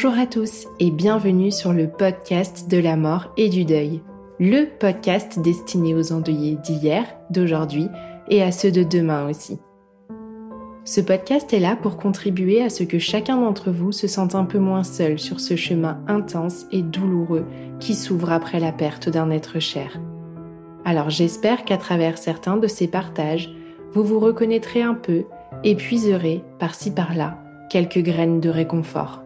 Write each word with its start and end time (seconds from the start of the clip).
Bonjour 0.00 0.16
à 0.16 0.26
tous 0.26 0.68
et 0.78 0.92
bienvenue 0.92 1.50
sur 1.50 1.72
le 1.72 1.88
podcast 1.88 2.70
de 2.70 2.78
la 2.78 2.94
mort 2.94 3.32
et 3.36 3.48
du 3.48 3.64
deuil. 3.64 4.00
Le 4.38 4.66
podcast 4.78 5.40
destiné 5.40 5.92
aux 5.96 6.12
endeuillés 6.12 6.54
d'hier, 6.54 7.04
d'aujourd'hui 7.30 7.88
et 8.28 8.40
à 8.40 8.52
ceux 8.52 8.70
de 8.70 8.84
demain 8.84 9.28
aussi. 9.28 9.58
Ce 10.84 11.00
podcast 11.00 11.52
est 11.52 11.58
là 11.58 11.74
pour 11.74 11.96
contribuer 11.96 12.62
à 12.62 12.70
ce 12.70 12.84
que 12.84 13.00
chacun 13.00 13.40
d'entre 13.40 13.72
vous 13.72 13.90
se 13.90 14.06
sente 14.06 14.36
un 14.36 14.44
peu 14.44 14.60
moins 14.60 14.84
seul 14.84 15.18
sur 15.18 15.40
ce 15.40 15.56
chemin 15.56 16.00
intense 16.06 16.66
et 16.70 16.82
douloureux 16.82 17.46
qui 17.80 17.96
s'ouvre 17.96 18.30
après 18.30 18.60
la 18.60 18.70
perte 18.70 19.08
d'un 19.08 19.32
être 19.32 19.58
cher. 19.58 19.98
Alors 20.84 21.10
j'espère 21.10 21.64
qu'à 21.64 21.76
travers 21.76 22.18
certains 22.18 22.56
de 22.56 22.68
ces 22.68 22.86
partages, 22.86 23.52
vous 23.94 24.04
vous 24.04 24.20
reconnaîtrez 24.20 24.80
un 24.80 24.94
peu 24.94 25.24
et 25.64 25.74
puiserez 25.74 26.44
par-ci 26.60 26.92
par-là 26.92 27.42
quelques 27.68 27.98
graines 27.98 28.38
de 28.38 28.48
réconfort. 28.48 29.24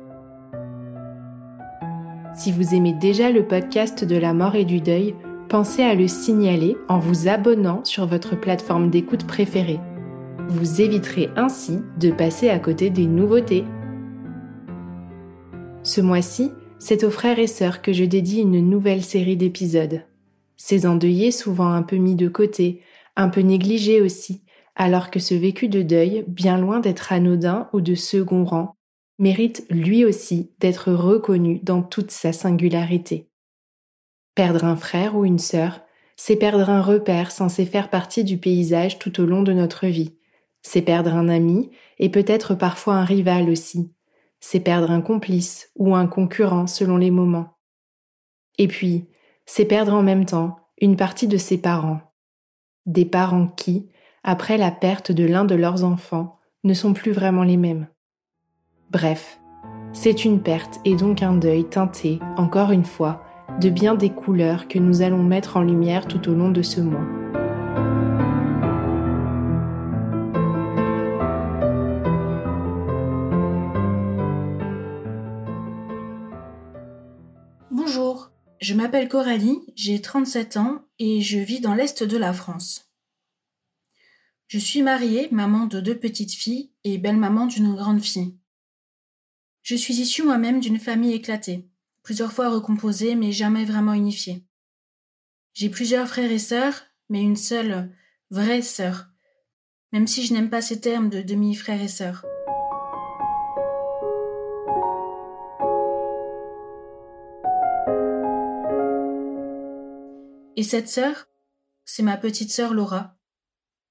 Si 2.35 2.51
vous 2.51 2.75
aimez 2.75 2.95
déjà 2.95 3.31
le 3.31 3.47
podcast 3.47 4.05
de 4.05 4.17
la 4.17 4.33
mort 4.33 4.55
et 4.55 4.65
du 4.65 4.81
deuil, 4.81 5.15
pensez 5.51 5.83
à 5.83 5.95
le 5.95 6.09
signaler 6.09 6.77
en 6.89 6.99
vous 6.99 7.29
abonnant 7.29 7.85
sur 7.85 8.07
votre 8.07 8.41
plateforme 8.41 8.89
d'écoute 8.89 9.27
préférée. 9.27 9.81
Vous 10.49 10.81
éviterez 10.81 11.29
ainsi 11.37 11.81
de 12.01 12.11
passer 12.11 12.49
à 12.49 12.59
côté 12.59 12.89
des 12.89 13.07
nouveautés. 13.07 13.65
Ce 15.83 16.01
mois-ci, 16.01 16.53
c'est 16.79 17.05
aux 17.05 17.11
frères 17.11 17.39
et 17.39 17.47
sœurs 17.47 17.83
que 17.83 17.93
je 17.93 18.05
dédie 18.05 18.41
une 18.41 18.67
nouvelle 18.67 19.03
série 19.03 19.37
d'épisodes. 19.37 20.03
Ces 20.57 20.87
endeuillés 20.87 21.33
souvent 21.33 21.69
un 21.69 21.83
peu 21.83 21.97
mis 21.97 22.17
de 22.17 22.29
côté, 22.29 22.81
un 23.15 23.29
peu 23.29 23.43
négligés 23.43 24.01
aussi, 24.01 24.43
alors 24.75 25.11
que 25.11 25.21
ce 25.21 25.35
vécu 25.35 25.69
de 25.69 25.83
deuil, 25.83 26.25
bien 26.29 26.57
loin 26.57 26.81
d'être 26.81 27.13
anodin 27.13 27.69
ou 27.75 27.83
de 27.83 27.95
second 27.95 28.45
rang, 28.45 28.75
mérite 29.19 29.67
lui 29.71 30.05
aussi 30.05 30.53
d'être 30.59 30.93
reconnu 30.93 31.61
dans 31.63 31.83
toute 31.83 32.11
sa 32.11 32.33
singularité. 32.33 33.29
Perdre 34.35 34.65
un 34.65 34.77
frère 34.77 35.17
ou 35.17 35.25
une 35.25 35.39
sœur, 35.39 35.81
c'est 36.17 36.37
perdre 36.37 36.71
un 36.71 36.81
repère 36.81 37.31
censé 37.31 37.67
faire 37.67 37.91
partie 37.91 38.25
du 38.25 38.39
paysage 38.39 38.99
tout 38.99 39.21
au 39.21 39.27
long 39.27 39.43
de 39.43 39.53
notre 39.53 39.87
vie. 39.87 40.17
C'est 40.63 40.83
perdre 40.83 41.15
un 41.15 41.29
ami 41.29 41.71
et 41.99 42.09
peut-être 42.09 42.55
parfois 42.55 42.95
un 42.95 43.05
rival 43.05 43.51
aussi. 43.51 43.93
C'est 44.41 44.61
perdre 44.61 44.91
un 44.91 45.01
complice 45.01 45.71
ou 45.77 45.95
un 45.95 46.07
concurrent 46.07 46.67
selon 46.67 46.97
les 46.97 47.11
moments. 47.11 47.59
Et 48.59 48.69
puis, 48.69 49.09
c'est 49.47 49.65
perdre 49.65 49.95
en 49.95 50.03
même 50.03 50.25
temps 50.25 50.57
une 50.81 50.97
partie 50.97 51.29
de 51.29 51.37
ses 51.37 51.59
parents. 51.59 52.01
Des 52.87 53.05
parents 53.05 53.49
qui, 53.49 53.89
après 54.23 54.57
la 54.57 54.71
perte 54.71 55.13
de 55.13 55.25
l'un 55.25 55.45
de 55.45 55.55
leurs 55.55 55.85
enfants, 55.85 56.39
ne 56.65 56.75
sont 56.75 56.93
plus 56.93 57.13
vraiment 57.13 57.43
les 57.43 57.57
mêmes. 57.57 57.89
Bref, 58.93 59.41
c'est 59.95 60.27
une 60.27 60.43
perte 60.43 60.79
et 60.85 60.97
donc 60.97 61.23
un 61.23 61.35
deuil 61.35 61.65
teinté, 61.65 62.19
encore 62.37 62.73
une 62.73 62.85
fois, 62.85 63.25
de 63.59 63.71
bien 63.71 63.95
des 63.95 64.11
couleurs 64.11 64.69
que 64.69 64.79
nous 64.79 65.01
allons 65.01 65.23
mettre 65.23 65.57
en 65.57 65.63
lumière 65.63 66.07
tout 66.07 66.29
au 66.29 66.35
long 66.35 66.51
de 66.51 66.61
ce 66.61 66.83
mois. 66.83 67.01
Bonjour, 77.71 78.31
je 78.61 78.75
m'appelle 78.75 79.09
Coralie, 79.09 79.59
j'ai 79.75 80.03
37 80.03 80.59
ans 80.59 80.83
et 80.99 81.23
je 81.23 81.39
vis 81.39 81.61
dans 81.61 81.73
l'Est 81.73 82.03
de 82.03 82.19
la 82.19 82.35
France. 82.35 82.93
Je 84.49 84.59
suis 84.59 84.83
mariée, 84.83 85.29
maman 85.31 85.65
de 85.65 85.81
deux 85.81 85.99
petites 85.99 86.35
filles 86.35 86.73
et 86.85 86.99
belle-maman 86.99 87.47
d'une 87.47 87.75
grande 87.75 88.03
fille. 88.03 88.37
Je 89.63 89.77
suis 89.77 90.01
issue 90.01 90.25
moi-même 90.25 90.59
d'une 90.59 90.81
famille 90.81 91.15
éclatée, 91.15 91.69
plusieurs 92.03 92.33
fois 92.33 92.49
recomposée 92.49 93.15
mais 93.15 93.31
jamais 93.31 93.65
vraiment 93.65 93.95
unifiée. 93.95 94.45
J'ai 95.55 95.69
plusieurs 95.69 96.09
frères 96.09 96.33
et 96.33 96.41
sœurs, 96.41 96.83
mais 97.09 97.23
une 97.23 97.37
seule 97.37 97.95
vraie 98.31 98.63
sœur, 98.63 99.07
même 99.93 100.09
si 100.09 100.27
je 100.27 100.35
n'aime 100.35 100.51
pas 100.51 100.63
ces 100.63 100.81
termes 100.81 101.11
de 101.11 101.23
demi-frères 101.23 101.81
et 101.81 101.89
sœurs. 101.89 102.25
Et 110.57 110.65
cette 110.65 110.89
sœur, 110.89 111.29
c'est 111.85 112.03
ma 112.03 112.17
petite 112.17 112.51
sœur 112.51 112.75
Laura, 112.75 113.17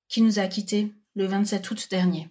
qui 0.09 0.21
nous 0.21 0.39
a 0.39 0.47
quittés 0.47 0.93
le 1.15 1.25
27 1.27 1.71
août 1.71 1.87
dernier. 1.89 2.29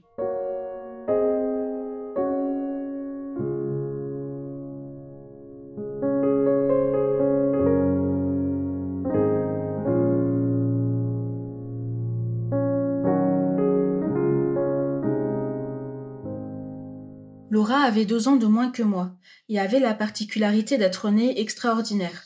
Avait 17.82 18.04
deux 18.04 18.28
ans 18.28 18.36
de 18.36 18.46
moins 18.46 18.70
que 18.70 18.82
moi 18.82 19.16
et 19.48 19.58
avait 19.58 19.80
la 19.80 19.94
particularité 19.94 20.76
d'être 20.76 21.08
née 21.10 21.40
extraordinaire. 21.40 22.24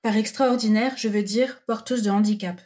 Par 0.00 0.16
extraordinaire, 0.16 0.96
je 0.96 1.08
veux 1.08 1.22
dire 1.22 1.62
porteuse 1.66 2.02
de 2.02 2.10
handicap. 2.10 2.60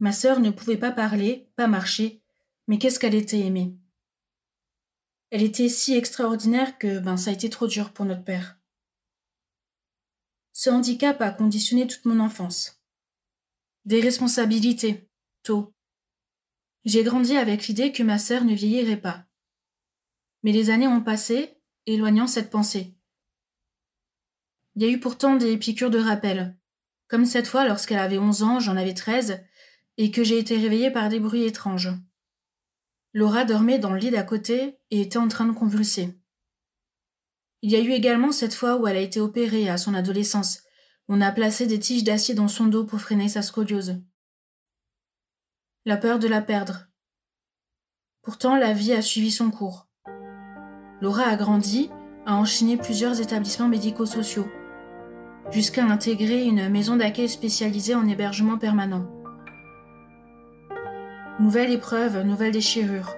Ma 0.00 0.12
sœur 0.12 0.38
ne 0.38 0.50
pouvait 0.50 0.76
pas 0.76 0.92
parler, 0.92 1.48
pas 1.56 1.66
marcher, 1.66 2.22
mais 2.68 2.78
qu'est-ce 2.78 3.00
qu'elle 3.00 3.14
était 3.14 3.40
aimée. 3.40 3.74
Elle 5.30 5.42
était 5.42 5.70
si 5.70 5.96
extraordinaire 5.96 6.76
que 6.76 6.98
ben 6.98 7.16
ça 7.16 7.30
a 7.30 7.32
été 7.32 7.48
trop 7.48 7.66
dur 7.66 7.92
pour 7.92 8.04
notre 8.04 8.24
père. 8.24 8.58
Ce 10.52 10.68
handicap 10.68 11.22
a 11.22 11.30
conditionné 11.30 11.86
toute 11.86 12.04
mon 12.04 12.20
enfance. 12.20 12.81
Des 13.84 14.00
responsabilités, 14.00 15.08
tôt. 15.42 15.74
J'ai 16.84 17.02
grandi 17.02 17.36
avec 17.36 17.66
l'idée 17.66 17.90
que 17.90 18.04
ma 18.04 18.18
sœur 18.18 18.44
ne 18.44 18.54
vieillirait 18.54 19.00
pas. 19.00 19.24
Mais 20.44 20.52
les 20.52 20.70
années 20.70 20.86
ont 20.86 21.00
passé, 21.00 21.56
éloignant 21.86 22.28
cette 22.28 22.50
pensée. 22.50 22.94
Il 24.76 24.82
y 24.82 24.84
a 24.84 24.88
eu 24.88 25.00
pourtant 25.00 25.34
des 25.34 25.56
piqûres 25.56 25.90
de 25.90 25.98
rappel, 25.98 26.56
comme 27.08 27.24
cette 27.24 27.48
fois 27.48 27.66
lorsqu'elle 27.66 27.98
avait 27.98 28.18
onze 28.18 28.44
ans, 28.44 28.60
j'en 28.60 28.76
avais 28.76 28.94
treize, 28.94 29.42
et 29.96 30.12
que 30.12 30.22
j'ai 30.22 30.38
été 30.38 30.56
réveillée 30.56 30.92
par 30.92 31.08
des 31.08 31.18
bruits 31.18 31.44
étranges. 31.44 31.90
Laura 33.12 33.44
dormait 33.44 33.80
dans 33.80 33.90
le 33.90 33.98
lit 33.98 34.10
d'à 34.10 34.22
côté 34.22 34.78
et 34.92 35.00
était 35.00 35.18
en 35.18 35.28
train 35.28 35.46
de 35.46 35.52
convulser. 35.52 36.16
Il 37.62 37.70
y 37.70 37.76
a 37.76 37.80
eu 37.80 37.90
également 37.90 38.30
cette 38.30 38.54
fois 38.54 38.76
où 38.76 38.86
elle 38.86 38.96
a 38.96 39.00
été 39.00 39.18
opérée 39.18 39.68
à 39.68 39.76
son 39.76 39.92
adolescence, 39.92 40.62
on 41.14 41.20
a 41.20 41.30
placé 41.30 41.66
des 41.66 41.78
tiges 41.78 42.04
d'acier 42.04 42.34
dans 42.34 42.48
son 42.48 42.68
dos 42.68 42.84
pour 42.84 42.98
freiner 42.98 43.28
sa 43.28 43.42
scoliose. 43.42 44.00
La 45.84 45.98
peur 45.98 46.18
de 46.18 46.26
la 46.26 46.40
perdre. 46.40 46.86
Pourtant, 48.22 48.56
la 48.56 48.72
vie 48.72 48.94
a 48.94 49.02
suivi 49.02 49.30
son 49.30 49.50
cours. 49.50 49.88
Laura 51.02 51.24
a 51.24 51.36
grandi, 51.36 51.90
a 52.24 52.34
enchaîné 52.36 52.78
plusieurs 52.78 53.20
établissements 53.20 53.68
médico-sociaux, 53.68 54.46
jusqu'à 55.50 55.84
intégrer 55.84 56.44
une 56.44 56.70
maison 56.70 56.96
d'accueil 56.96 57.28
spécialisée 57.28 57.94
en 57.94 58.08
hébergement 58.08 58.56
permanent. 58.56 59.06
Nouvelle 61.40 61.72
épreuve, 61.72 62.22
nouvelle 62.22 62.52
déchirure. 62.52 63.14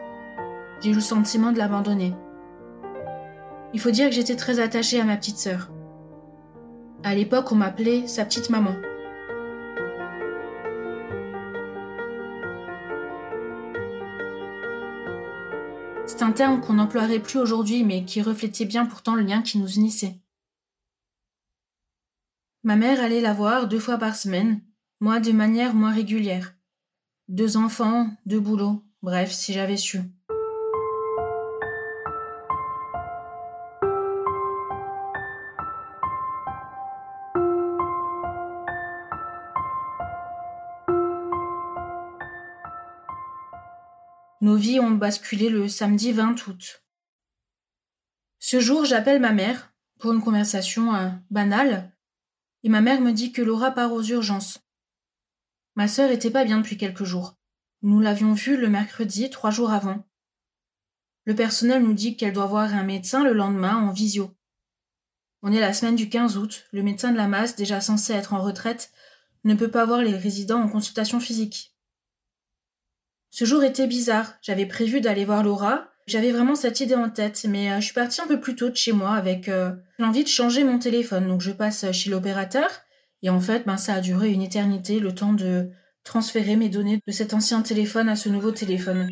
J'ai 0.80 0.90
eu 0.90 0.94
le 0.94 1.00
sentiment 1.00 1.52
de 1.52 1.58
l'abandonner. 1.58 2.12
Il 3.72 3.78
faut 3.78 3.92
dire 3.92 4.08
que 4.08 4.16
j'étais 4.16 4.34
très 4.34 4.58
attachée 4.58 5.00
à 5.00 5.04
ma 5.04 5.16
petite 5.16 5.38
sœur. 5.38 5.70
À 7.06 7.14
l'époque, 7.14 7.52
on 7.52 7.56
m'appelait 7.56 8.08
sa 8.08 8.24
petite 8.24 8.48
maman. 8.48 8.74
C'est 16.06 16.22
un 16.22 16.32
terme 16.32 16.62
qu'on 16.62 16.72
n'emploierait 16.72 17.20
plus 17.20 17.38
aujourd'hui, 17.38 17.84
mais 17.84 18.06
qui 18.06 18.22
reflétait 18.22 18.64
bien 18.64 18.86
pourtant 18.86 19.14
le 19.16 19.22
lien 19.22 19.42
qui 19.42 19.58
nous 19.58 19.68
unissait. 19.68 20.18
Ma 22.62 22.76
mère 22.76 23.02
allait 23.02 23.20
la 23.20 23.34
voir 23.34 23.68
deux 23.68 23.80
fois 23.80 23.98
par 23.98 24.16
semaine, 24.16 24.62
moi 25.00 25.20
de 25.20 25.32
manière 25.32 25.74
moins 25.74 25.92
régulière. 25.92 26.54
Deux 27.28 27.58
enfants, 27.58 28.08
deux 28.24 28.40
boulots, 28.40 28.82
bref, 29.02 29.30
si 29.30 29.52
j'avais 29.52 29.76
su. 29.76 30.00
Nos 44.44 44.56
vies 44.56 44.78
ont 44.78 44.90
basculé 44.90 45.48
le 45.48 45.68
samedi 45.68 46.12
20 46.12 46.48
août. 46.48 46.84
Ce 48.38 48.60
jour, 48.60 48.84
j'appelle 48.84 49.18
ma 49.18 49.32
mère 49.32 49.72
pour 49.98 50.12
une 50.12 50.20
conversation 50.20 50.94
euh, 50.94 51.08
banale, 51.30 51.96
et 52.62 52.68
ma 52.68 52.82
mère 52.82 53.00
me 53.00 53.12
dit 53.12 53.32
que 53.32 53.40
Laura 53.40 53.70
part 53.70 53.94
aux 53.94 54.02
urgences. 54.02 54.60
Ma 55.76 55.88
sœur 55.88 56.10
était 56.10 56.30
pas 56.30 56.44
bien 56.44 56.58
depuis 56.58 56.76
quelques 56.76 57.04
jours. 57.04 57.38
Nous 57.80 58.00
l'avions 58.00 58.34
vue 58.34 58.58
le 58.58 58.68
mercredi, 58.68 59.30
trois 59.30 59.50
jours 59.50 59.70
avant. 59.70 60.06
Le 61.24 61.34
personnel 61.34 61.82
nous 61.82 61.94
dit 61.94 62.18
qu'elle 62.18 62.34
doit 62.34 62.44
voir 62.44 62.74
un 62.74 62.84
médecin 62.84 63.24
le 63.24 63.32
lendemain 63.32 63.76
en 63.76 63.92
visio. 63.92 64.36
On 65.40 65.52
est 65.52 65.60
la 65.60 65.72
semaine 65.72 65.96
du 65.96 66.10
15 66.10 66.36
août. 66.36 66.66
Le 66.70 66.82
médecin 66.82 67.12
de 67.12 67.16
la 67.16 67.28
masse, 67.28 67.56
déjà 67.56 67.80
censé 67.80 68.12
être 68.12 68.34
en 68.34 68.42
retraite, 68.42 68.92
ne 69.44 69.54
peut 69.54 69.70
pas 69.70 69.86
voir 69.86 70.02
les 70.02 70.14
résidents 70.14 70.60
en 70.60 70.68
consultation 70.68 71.18
physique. 71.18 71.73
Ce 73.34 73.44
jour 73.44 73.64
était 73.64 73.88
bizarre. 73.88 74.34
J'avais 74.42 74.64
prévu 74.64 75.00
d'aller 75.00 75.24
voir 75.24 75.42
Laura. 75.42 75.88
J'avais 76.06 76.30
vraiment 76.30 76.54
cette 76.54 76.78
idée 76.78 76.94
en 76.94 77.10
tête, 77.10 77.44
mais 77.48 77.68
euh, 77.68 77.80
je 77.80 77.86
suis 77.86 77.92
partie 77.92 78.20
un 78.20 78.28
peu 78.28 78.38
plus 78.38 78.54
tôt 78.54 78.68
de 78.70 78.76
chez 78.76 78.92
moi 78.92 79.10
avec 79.10 79.48
euh, 79.48 79.72
l'envie 79.98 80.22
de 80.22 80.28
changer 80.28 80.62
mon 80.62 80.78
téléphone. 80.78 81.26
Donc 81.26 81.40
je 81.40 81.50
passe 81.50 81.90
chez 81.90 82.10
l'opérateur 82.10 82.70
et 83.22 83.30
en 83.30 83.40
fait, 83.40 83.66
ben 83.66 83.76
ça 83.76 83.94
a 83.94 84.00
duré 84.00 84.30
une 84.30 84.40
éternité, 84.40 85.00
le 85.00 85.12
temps 85.12 85.32
de 85.32 85.68
transférer 86.04 86.54
mes 86.54 86.68
données 86.68 87.00
de 87.04 87.12
cet 87.12 87.34
ancien 87.34 87.60
téléphone 87.62 88.08
à 88.08 88.14
ce 88.14 88.28
nouveau 88.28 88.52
téléphone. 88.52 89.08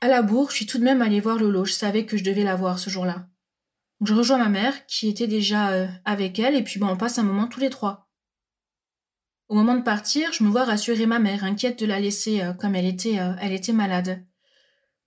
À 0.00 0.06
la 0.06 0.22
bourre, 0.22 0.50
je 0.50 0.56
suis 0.58 0.66
tout 0.66 0.78
de 0.78 0.84
même 0.84 1.02
allée 1.02 1.18
voir 1.18 1.38
Lolo. 1.38 1.64
Je 1.64 1.72
savais 1.72 2.06
que 2.06 2.16
je 2.16 2.22
devais 2.22 2.44
la 2.44 2.54
voir 2.54 2.78
ce 2.78 2.88
jour-là. 2.88 3.26
je 4.04 4.14
rejoins 4.14 4.38
ma 4.38 4.48
mère, 4.48 4.86
qui 4.86 5.08
était 5.08 5.26
déjà 5.26 5.70
euh, 5.70 5.88
avec 6.04 6.38
elle, 6.38 6.54
et 6.54 6.62
puis 6.62 6.78
ben, 6.78 6.86
on 6.86 6.96
passe 6.96 7.18
un 7.18 7.24
moment 7.24 7.48
tous 7.48 7.58
les 7.58 7.70
trois. 7.70 8.07
Au 9.48 9.54
moment 9.54 9.76
de 9.76 9.82
partir, 9.82 10.30
je 10.34 10.44
me 10.44 10.50
vois 10.50 10.64
rassurer 10.64 11.06
ma 11.06 11.18
mère, 11.18 11.42
inquiète 11.42 11.78
de 11.78 11.86
la 11.86 12.00
laisser 12.00 12.42
euh, 12.42 12.52
comme 12.52 12.74
elle 12.74 12.84
était, 12.84 13.18
euh, 13.18 13.32
elle 13.40 13.52
était 13.54 13.72
malade. 13.72 14.26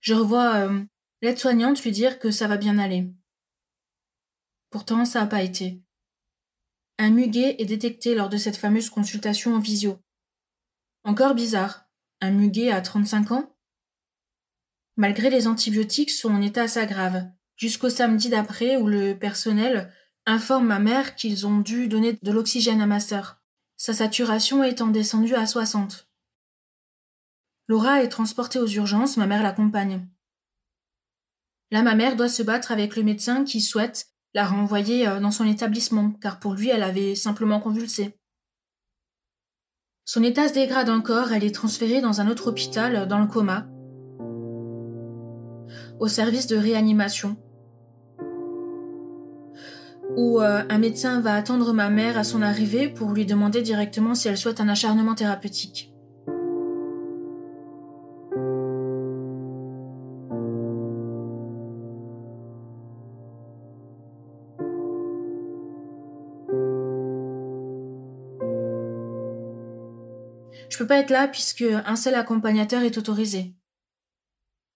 Je 0.00 0.14
revois 0.14 0.56
euh, 0.56 0.82
l'aide-soignante 1.20 1.82
lui 1.84 1.92
dire 1.92 2.18
que 2.18 2.32
ça 2.32 2.48
va 2.48 2.56
bien 2.56 2.78
aller. 2.78 3.08
Pourtant, 4.70 5.04
ça 5.04 5.20
n'a 5.20 5.26
pas 5.26 5.42
été. 5.42 5.80
Un 6.98 7.10
muguet 7.10 7.54
est 7.60 7.66
détecté 7.66 8.16
lors 8.16 8.28
de 8.28 8.36
cette 8.36 8.56
fameuse 8.56 8.90
consultation 8.90 9.54
en 9.54 9.60
visio. 9.60 10.00
Encore 11.04 11.34
bizarre. 11.34 11.84
Un 12.20 12.32
muguet 12.32 12.72
à 12.72 12.80
35 12.80 13.30
ans? 13.30 13.56
Malgré 14.96 15.30
les 15.30 15.46
antibiotiques, 15.46 16.10
son 16.10 16.42
état 16.42 16.66
s'aggrave, 16.66 17.30
jusqu'au 17.56 17.90
samedi 17.90 18.28
d'après 18.28 18.76
où 18.76 18.88
le 18.88 19.16
personnel 19.16 19.92
informe 20.26 20.66
ma 20.66 20.78
mère 20.78 21.14
qu'ils 21.14 21.46
ont 21.46 21.58
dû 21.58 21.86
donner 21.86 22.18
de 22.20 22.32
l'oxygène 22.32 22.80
à 22.80 22.86
ma 22.86 23.00
sœur 23.00 23.41
sa 23.82 23.92
saturation 23.92 24.62
étant 24.62 24.86
descendue 24.86 25.34
à 25.34 25.44
60. 25.44 26.08
Laura 27.66 28.04
est 28.04 28.10
transportée 28.10 28.60
aux 28.60 28.68
urgences, 28.68 29.16
ma 29.16 29.26
mère 29.26 29.42
l'accompagne. 29.42 30.06
Là, 31.72 31.82
ma 31.82 31.96
mère 31.96 32.14
doit 32.14 32.28
se 32.28 32.44
battre 32.44 32.70
avec 32.70 32.94
le 32.94 33.02
médecin 33.02 33.42
qui 33.42 33.60
souhaite 33.60 34.06
la 34.34 34.46
renvoyer 34.46 35.08
euh, 35.08 35.18
dans 35.18 35.32
son 35.32 35.48
établissement, 35.48 36.12
car 36.20 36.38
pour 36.38 36.54
lui, 36.54 36.68
elle 36.68 36.84
avait 36.84 37.16
simplement 37.16 37.58
convulsé. 37.58 38.16
Son 40.04 40.22
état 40.22 40.46
se 40.46 40.54
dégrade 40.54 40.88
encore, 40.88 41.32
elle 41.32 41.42
est 41.42 41.52
transférée 41.52 42.00
dans 42.00 42.20
un 42.20 42.28
autre 42.28 42.50
hôpital, 42.50 43.08
dans 43.08 43.18
le 43.18 43.26
coma, 43.26 43.66
au 45.98 46.06
service 46.06 46.46
de 46.46 46.56
réanimation, 46.56 47.36
où 50.16 50.40
euh, 50.40 50.62
un 50.68 50.78
médecin 50.78 51.20
va 51.20 51.34
attendre 51.34 51.72
ma 51.72 51.90
mère 51.90 52.18
à 52.18 52.24
son 52.24 52.42
arrivée 52.42 52.88
pour 52.88 53.12
lui 53.12 53.26
demander 53.26 53.62
directement 53.62 54.14
si 54.14 54.28
elle 54.28 54.36
souhaite 54.36 54.60
un 54.60 54.68
acharnement 54.68 55.14
thérapeutique. 55.14 55.92
Je 70.68 70.78
peux 70.78 70.86
pas 70.86 70.98
être 70.98 71.10
là 71.10 71.28
puisque 71.28 71.64
un 71.84 71.96
seul 71.96 72.14
accompagnateur 72.14 72.82
est 72.82 72.96
autorisé. 72.96 73.54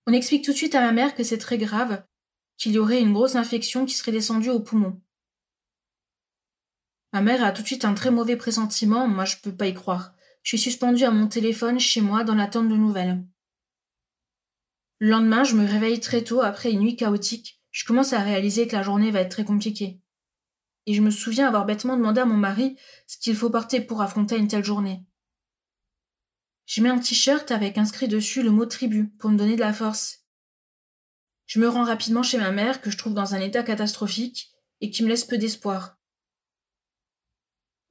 On 0.07 0.13
explique 0.13 0.45
tout 0.45 0.53
de 0.53 0.57
suite 0.57 0.75
à 0.75 0.81
ma 0.81 0.93
mère 0.93 1.15
que 1.15 1.25
c'est 1.25 1.39
très 1.39 1.59
grave, 1.59 2.05
qu'il 2.59 2.73
y 2.73 2.79
aurait 2.79 3.01
une 3.01 3.13
grosse 3.13 3.35
infection 3.35 3.87
qui 3.87 3.95
serait 3.95 4.13
descendue 4.13 4.51
au 4.51 4.61
poumon. 4.61 5.01
Ma 7.17 7.23
mère 7.23 7.43
a 7.43 7.51
tout 7.51 7.63
de 7.63 7.67
suite 7.67 7.87
un 7.87 7.95
très 7.95 8.11
mauvais 8.11 8.37
pressentiment, 8.37 9.09
moi 9.09 9.25
je 9.25 9.37
peux 9.43 9.57
pas 9.57 9.67
y 9.67 9.73
croire. 9.73 10.13
Je 10.43 10.51
suis 10.51 10.59
suspendue 10.59 11.05
à 11.05 11.11
mon 11.11 11.29
téléphone 11.29 11.81
chez 11.81 12.03
moi 12.03 12.25
dans 12.25 12.35
l'attente 12.35 12.69
de 12.69 12.77
nouvelles. 12.77 13.25
Le 14.99 15.09
lendemain, 15.09 15.43
je 15.43 15.57
me 15.57 15.67
réveille 15.67 15.99
très 15.99 16.23
tôt 16.23 16.43
après 16.43 16.73
une 16.73 16.81
nuit 16.81 16.95
chaotique. 16.95 17.63
Je 17.71 17.87
commence 17.87 18.13
à 18.13 18.23
réaliser 18.23 18.69
que 18.69 18.77
la 18.77 18.83
journée 18.83 19.11
va 19.11 19.23
être 19.23 19.31
très 19.31 19.47
compliquée. 19.47 19.99
Et 20.85 20.93
je 20.93 21.01
me 21.01 21.11
souviens 21.11 21.49
avoir 21.49 21.65
bêtement 21.65 21.97
demandé 21.97 22.21
à 22.21 22.27
mon 22.27 22.37
mari 22.37 22.77
ce 23.07 23.17
qu'il 23.17 23.35
faut 23.35 23.49
porter 23.49 23.81
pour 23.81 24.03
affronter 24.03 24.37
une 24.37 24.49
telle 24.49 24.63
journée. 24.63 25.03
Je 26.67 26.83
mets 26.83 26.91
un 26.91 26.99
t-shirt 26.99 27.51
avec 27.51 27.79
inscrit 27.79 28.09
dessus 28.09 28.43
le 28.43 28.51
mot 28.51 28.67
tribu 28.67 29.09
pour 29.19 29.31
me 29.31 29.39
donner 29.39 29.57
de 29.57 29.61
la 29.61 29.73
force. 29.73 30.27
Je 31.47 31.61
me 31.61 31.69
rends 31.71 31.85
rapidement 31.85 32.23
chez 32.23 32.37
ma 32.37 32.51
mère 32.51 32.83
que 32.83 32.91
je 32.91 32.99
trouve 32.99 33.15
dans 33.15 33.35
un 33.35 33.41
état 33.41 33.63
catastrophique 33.63 34.51
et 34.83 34.91
qui 34.91 35.03
me 35.03 35.09
laisse 35.09 35.25
peu 35.25 35.39
d'espoir. 35.39 35.96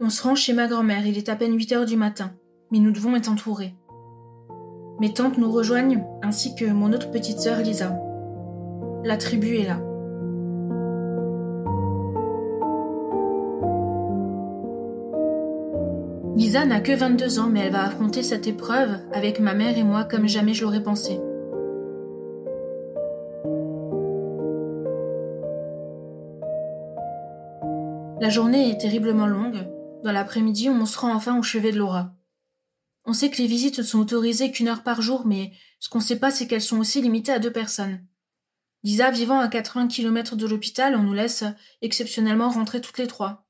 On 0.02 0.10
se 0.10 0.24
rend 0.24 0.36
chez 0.36 0.52
ma 0.52 0.68
grand-mère, 0.68 1.08
il 1.08 1.18
est 1.18 1.30
à 1.30 1.38
peine 1.38 1.56
8 1.56 1.72
heures 1.72 1.86
du 1.86 1.96
matin, 1.96 2.32
mais 2.70 2.80
nous 2.80 2.92
devons 2.92 3.16
être 3.16 3.32
entourés. 3.32 3.76
Mes 5.00 5.14
tantes 5.14 5.38
nous 5.38 5.50
rejoignent, 5.50 6.04
ainsi 6.22 6.54
que 6.54 6.66
mon 6.66 6.92
autre 6.92 7.12
petite 7.12 7.40
sœur 7.40 7.60
Lisa. 7.60 7.98
La 9.06 9.16
tribu 9.16 9.56
est 9.56 9.66
là. 9.66 9.80
Lisa 16.36 16.66
n'a 16.66 16.82
que 16.82 16.92
22 16.92 17.40
ans, 17.40 17.48
mais 17.50 17.62
elle 17.62 17.72
va 17.72 17.86
affronter 17.86 18.22
cette 18.22 18.48
épreuve 18.48 19.00
avec 19.14 19.40
ma 19.40 19.54
mère 19.54 19.78
et 19.78 19.86
moi 19.86 20.04
comme 20.04 20.28
jamais 20.28 20.54
je 20.54 20.66
l'aurais 20.66 20.84
pensé. 20.84 21.22
La 28.20 28.28
journée 28.30 28.72
est 28.72 28.82
terriblement 28.82 29.28
longue, 29.28 29.66
dans 30.06 30.12
l'après-midi, 30.12 30.70
on 30.70 30.86
se 30.86 31.00
rend 31.00 31.16
enfin 31.16 31.36
au 31.36 31.42
chevet 31.42 31.72
de 31.72 31.80
Laura. 31.80 32.16
On 33.06 33.14
sait 33.14 33.32
que 33.32 33.38
les 33.38 33.48
visites 33.48 33.80
ne 33.80 33.84
sont 33.84 33.98
autorisées 33.98 34.52
qu'une 34.52 34.68
heure 34.68 34.84
par 34.84 35.02
jour, 35.02 35.26
mais 35.26 35.52
ce 35.80 35.90
qu'on 35.90 35.98
ne 35.98 36.04
sait 36.04 36.20
pas, 36.20 36.30
c'est 36.30 36.46
qu'elles 36.46 36.62
sont 36.62 36.78
aussi 36.78 37.02
limitées 37.02 37.32
à 37.32 37.40
deux 37.40 37.52
personnes. 37.52 38.06
Lisa 38.84 39.10
vivant 39.10 39.40
à 39.40 39.48
80 39.48 39.88
km 39.88 40.36
de 40.36 40.46
l'hôpital, 40.46 40.96
on 40.96 41.02
nous 41.02 41.16
laisse 41.16 41.44
exceptionnellement 41.82 42.52
rentrer 42.52 42.82
toutes 42.82 43.00
les 43.00 43.08
trois. 43.08 43.48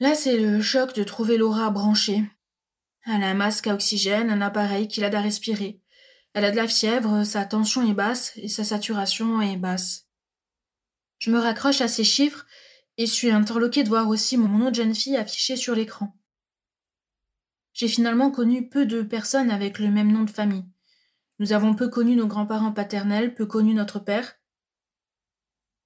Là, 0.00 0.16
c'est 0.16 0.36
le 0.36 0.60
choc 0.60 0.96
de 0.96 1.04
trouver 1.04 1.38
Laura 1.38 1.70
branchée. 1.70 2.24
Elle 3.06 3.22
a 3.22 3.28
un 3.28 3.34
masque 3.34 3.68
à 3.68 3.74
oxygène, 3.74 4.30
un 4.30 4.40
appareil 4.40 4.88
qui 4.88 5.00
l'aide 5.00 5.14
à 5.14 5.20
respirer. 5.20 5.80
Elle 6.34 6.44
a 6.44 6.50
de 6.50 6.56
la 6.56 6.66
fièvre, 6.66 7.22
sa 7.22 7.44
tension 7.44 7.88
est 7.88 7.94
basse 7.94 8.32
et 8.34 8.48
sa 8.48 8.64
saturation 8.64 9.40
est 9.42 9.56
basse. 9.56 10.08
Je 11.18 11.30
me 11.30 11.38
raccroche 11.38 11.82
à 11.82 11.86
ces 11.86 12.02
chiffres 12.02 12.46
et 12.96 13.06
je 13.06 13.12
suis 13.12 13.30
interloquée 13.30 13.84
de 13.84 13.88
voir 13.88 14.08
aussi 14.08 14.36
mon 14.36 14.48
nom 14.48 14.70
de 14.70 14.74
jeune 14.74 14.94
fille 14.94 15.16
affiché 15.16 15.56
sur 15.56 15.74
l'écran. 15.74 16.16
J'ai 17.72 17.88
finalement 17.88 18.30
connu 18.30 18.68
peu 18.68 18.86
de 18.86 19.02
personnes 19.02 19.50
avec 19.50 19.78
le 19.78 19.90
même 19.90 20.12
nom 20.12 20.24
de 20.24 20.30
famille. 20.30 20.66
Nous 21.38 21.52
avons 21.52 21.74
peu 21.74 21.88
connu 21.88 22.16
nos 22.16 22.26
grands-parents 22.26 22.72
paternels, 22.72 23.34
peu 23.34 23.46
connu 23.46 23.72
notre 23.72 23.98
père. 23.98 24.36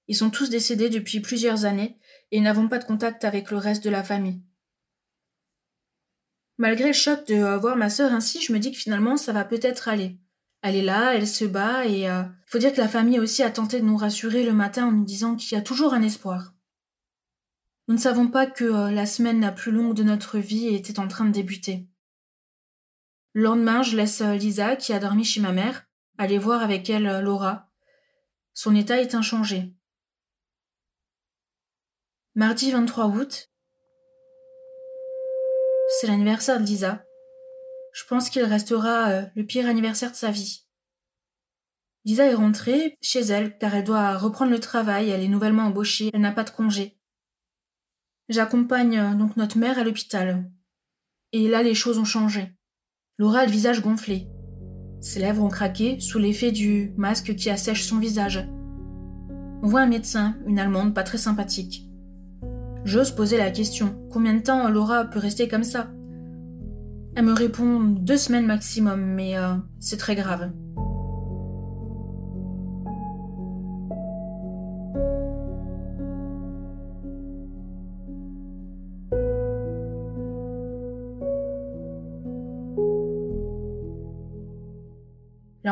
Ils 0.09 0.17
sont 0.17 0.31
tous 0.31 0.51
décédés 0.51 0.91
depuis 0.91 1.21
plusieurs 1.21 1.65
années 1.65 1.99
et 2.31 2.41
n'avons 2.41 2.69
pas 2.69 2.79
de 2.79 2.85
contact 2.85 3.25
avec 3.25 3.51
le 3.51 3.59
reste 3.59 3.85
de 3.85 3.91
la 3.91 4.03
famille. 4.03 4.43
Malgré 6.59 6.89
le 6.89 6.93
choc 6.93 7.27
de 7.27 7.57
voir 7.57 7.77
ma 7.77 7.91
sœur 7.91 8.13
ainsi, 8.13 8.41
je 8.41 8.53
me 8.53 8.59
dis 8.59 8.73
que 8.73 8.79
finalement 8.79 9.17
ça 9.17 9.33
va 9.33 9.45
peut-être 9.45 9.89
aller. 9.89 10.19
Elle 10.63 10.77
est 10.77 10.83
là, 10.83 11.15
elle 11.15 11.29
se 11.29 11.45
bat 11.45 11.85
et 11.87 12.01
il 12.01 12.07
euh, 12.07 12.23
faut 12.47 12.59
dire 12.59 12.73
que 12.73 12.81
la 12.81 12.89
famille 12.89 13.21
aussi 13.21 13.43
a 13.43 13.51
tenté 13.51 13.81
de 13.81 13.85
nous 13.85 13.99
rassurer 13.99 14.45
le 14.45 14.55
matin 14.55 14.87
en 14.87 14.93
nous 14.93 15.05
disant 15.05 15.37
qu'il 15.37 15.57
y 15.57 15.61
a 15.61 15.63
toujours 15.63 15.93
un 15.93 16.03
espoir. 16.03 16.54
Nous 17.87 17.95
ne 17.95 18.01
savons 18.01 18.29
pas 18.29 18.47
que 18.47 18.65
euh, 18.65 18.91
la 18.91 19.07
semaine 19.07 19.41
la 19.41 19.53
plus 19.53 19.73
longue 19.73 19.95
de 19.95 20.03
notre 20.03 20.39
vie 20.39 20.69
était 20.69 20.99
en 20.99 21.09
train 21.09 21.25
de 21.25 21.33
débuter. 21.33 21.87
Le 23.33 23.43
lendemain, 23.43 23.83
je 23.83 23.97
laisse 23.97 24.21
Lisa, 24.21 24.77
qui 24.77 24.93
a 24.93 24.99
dormi 24.99 25.25
chez 25.25 25.41
ma 25.41 25.53
mère, 25.53 25.87
aller 26.19 26.39
voir 26.39 26.63
avec 26.63 26.89
elle 26.89 27.21
Laura. 27.21 27.71
Son 28.53 28.75
état 28.77 29.01
est 29.01 29.15
inchangé. 29.15 29.75
Mardi 32.37 32.71
23 32.71 33.07
août, 33.07 33.51
c'est 35.89 36.07
l'anniversaire 36.07 36.61
de 36.61 36.65
Lisa. 36.65 37.05
Je 37.93 38.05
pense 38.05 38.29
qu'il 38.29 38.43
restera 38.43 39.11
euh, 39.11 39.23
le 39.37 39.45
pire 39.45 39.69
anniversaire 39.69 40.11
de 40.11 40.17
sa 40.17 40.31
vie. 40.31 40.67
Lisa 42.05 42.27
est 42.27 42.35
rentrée 42.35 42.99
chez 43.01 43.21
elle 43.21 43.57
car 43.59 43.75
elle 43.75 43.85
doit 43.85 44.19
reprendre 44.19 44.51
le 44.51 44.59
travail, 44.59 45.11
elle 45.11 45.23
est 45.23 45.29
nouvellement 45.29 45.65
embauchée, 45.65 46.11
elle 46.13 46.21
n'a 46.21 46.33
pas 46.33 46.45
de 46.45 46.51
congé. 46.51 46.94
J'accompagne 48.29 48.99
euh, 48.99 49.15
donc 49.15 49.37
notre 49.37 49.59
mère 49.59 49.79
à 49.79 49.85
l'hôpital. 49.85 50.51
Et 51.33 51.49
là, 51.49 51.63
les 51.63 51.75
choses 51.75 51.99
ont 51.99 52.05
changé. 52.05 52.57
Laura 53.19 53.41
a 53.41 53.47
le 53.47 53.51
visage 53.51 53.83
gonflé. 53.83 54.29
Ses 55.01 55.21
lèvres 55.21 55.43
ont 55.43 55.51
craqué 55.51 56.01
sous 56.01 56.19
l'effet 56.19 56.51
du 56.51 56.93
masque 56.97 57.35
qui 57.35 57.51
assèche 57.51 57.85
son 57.85 57.99
visage. 57.99 58.49
On 59.63 59.69
voit 59.69 59.83
un 59.83 59.87
médecin, 59.87 60.37
une 60.47 60.59
Allemande 60.59 60.95
pas 60.95 61.03
très 61.03 61.19
sympathique. 61.19 61.87
J'ose 62.85 63.13
poser 63.13 63.37
la 63.37 63.51
question. 63.51 63.95
Combien 64.11 64.35
de 64.35 64.43
temps 64.43 64.69
Laura 64.71 65.05
peut 65.05 65.19
rester 65.19 65.49
comme 65.49 65.65
ça? 65.65 65.91
Elle 67.17 67.25
me 67.27 67.33
répond 67.33 67.81
deux 67.81 68.17
semaines 68.17 68.47
maximum, 68.47 69.01
mais 69.01 69.37
euh, 69.37 69.55
c'est 69.81 69.99
très 69.99 70.15
grave. 70.15 70.51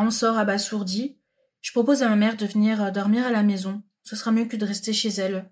On 0.05 0.11
sort 0.11 0.37
abasourdi. 0.37 1.17
Je 1.61 1.71
propose 1.71 2.03
à 2.03 2.09
ma 2.09 2.17
mère 2.17 2.37
de 2.37 2.45
venir 2.45 2.83
euh, 2.83 2.91
dormir 2.91 3.25
à 3.25 3.31
la 3.31 3.45
maison. 3.45 3.85
Ce 4.03 4.17
sera 4.17 4.33
mieux 4.33 4.47
que 4.47 4.57
de 4.57 4.67
rester 4.67 4.93
chez 4.93 5.11
elle. 5.11 5.49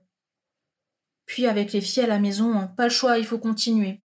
Puis 1.24 1.46
avec 1.46 1.72
les 1.72 1.80
filles 1.80 2.02
à 2.02 2.08
la 2.08 2.18
maison, 2.18 2.66
pas 2.76 2.84
le 2.84 2.90
choix, 2.90 3.18
il 3.18 3.24
faut 3.24 3.38
continuer. 3.38 4.02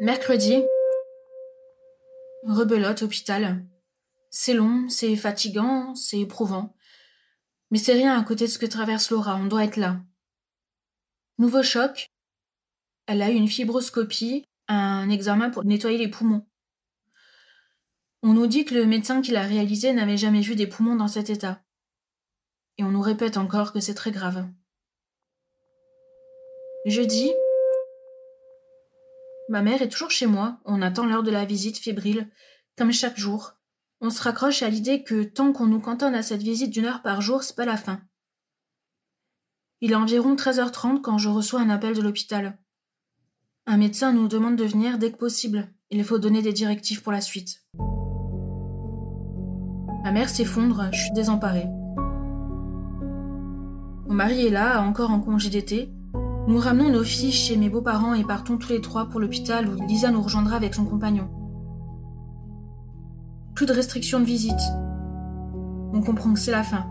Mercredi, 0.00 0.62
rebelote 2.42 3.00
hôpital. 3.00 3.64
C'est 4.30 4.52
long, 4.52 4.90
c'est 4.90 5.16
fatigant, 5.16 5.94
c'est 5.94 6.20
éprouvant. 6.20 6.76
Mais 7.70 7.78
c'est 7.78 7.94
rien 7.94 8.18
à 8.18 8.22
côté 8.24 8.44
de 8.44 8.50
ce 8.50 8.58
que 8.58 8.66
traverse 8.66 9.10
Laura, 9.10 9.36
on 9.36 9.46
doit 9.46 9.64
être 9.64 9.78
là. 9.78 10.02
Nouveau 11.38 11.62
choc. 11.62 12.10
Elle 13.06 13.22
a 13.22 13.30
eu 13.30 13.34
une 13.34 13.48
fibroscopie, 13.48 14.44
un 14.68 15.08
examen 15.08 15.48
pour 15.48 15.64
nettoyer 15.64 15.96
les 15.96 16.08
poumons. 16.08 16.46
On 18.22 18.32
nous 18.32 18.48
dit 18.48 18.64
que 18.64 18.74
le 18.74 18.84
médecin 18.84 19.22
qui 19.22 19.30
l'a 19.30 19.44
réalisé 19.44 19.92
n'avait 19.92 20.16
jamais 20.16 20.40
vu 20.40 20.56
des 20.56 20.66
poumons 20.66 20.96
dans 20.96 21.08
cet 21.08 21.30
état. 21.30 21.62
Et 22.76 22.84
on 22.84 22.90
nous 22.90 23.00
répète 23.00 23.36
encore 23.36 23.72
que 23.72 23.80
c'est 23.80 23.94
très 23.94 24.10
grave. 24.10 24.48
Jeudi, 26.84 27.32
ma 29.48 29.62
mère 29.62 29.82
est 29.82 29.88
toujours 29.88 30.10
chez 30.10 30.26
moi. 30.26 30.58
On 30.64 30.82
attend 30.82 31.06
l'heure 31.06 31.22
de 31.22 31.30
la 31.30 31.44
visite 31.44 31.78
fébrile, 31.78 32.28
comme 32.76 32.92
chaque 32.92 33.18
jour. 33.18 33.52
On 34.00 34.10
se 34.10 34.22
raccroche 34.22 34.62
à 34.62 34.68
l'idée 34.68 35.02
que 35.02 35.22
tant 35.22 35.52
qu'on 35.52 35.66
nous 35.66 35.80
cantonne 35.80 36.14
à 36.14 36.22
cette 36.22 36.42
visite 36.42 36.70
d'une 36.70 36.86
heure 36.86 37.02
par 37.02 37.20
jour, 37.20 37.42
c'est 37.42 37.56
pas 37.56 37.64
la 37.64 37.76
fin. 37.76 38.00
Il 39.80 39.92
est 39.92 39.96
environ 39.96 40.34
13h30 40.34 41.00
quand 41.02 41.18
je 41.18 41.28
reçois 41.28 41.60
un 41.60 41.70
appel 41.70 41.94
de 41.94 42.02
l'hôpital. 42.02 42.58
Un 43.66 43.76
médecin 43.76 44.12
nous 44.12 44.26
demande 44.26 44.56
de 44.56 44.64
venir 44.64 44.98
dès 44.98 45.12
que 45.12 45.18
possible. 45.18 45.72
Il 45.90 46.04
faut 46.04 46.18
donner 46.18 46.42
des 46.42 46.52
directives 46.52 47.02
pour 47.02 47.12
la 47.12 47.20
suite. 47.20 47.67
Ma 50.08 50.14
mère 50.14 50.30
s'effondre, 50.30 50.88
je 50.90 51.00
suis 51.00 51.12
désemparée. 51.12 51.68
Mon 54.08 54.14
mari 54.14 54.46
est 54.46 54.50
là, 54.50 54.80
encore 54.80 55.10
en 55.10 55.20
congé 55.20 55.50
d'été, 55.50 55.92
nous 56.46 56.56
ramenons 56.56 56.88
nos 56.88 57.04
filles 57.04 57.30
chez 57.30 57.58
mes 57.58 57.68
beaux-parents 57.68 58.14
et 58.14 58.24
partons 58.24 58.56
tous 58.56 58.70
les 58.70 58.80
trois 58.80 59.10
pour 59.10 59.20
l'hôpital 59.20 59.68
où 59.68 59.86
Lisa 59.86 60.10
nous 60.10 60.22
rejoindra 60.22 60.56
avec 60.56 60.72
son 60.72 60.86
compagnon. 60.86 61.28
Plus 63.54 63.66
de 63.66 63.74
restrictions 63.74 64.18
de 64.18 64.24
visite. 64.24 64.62
On 65.92 66.00
comprend 66.00 66.32
que 66.32 66.40
c'est 66.40 66.52
la 66.52 66.62
fin. 66.62 66.86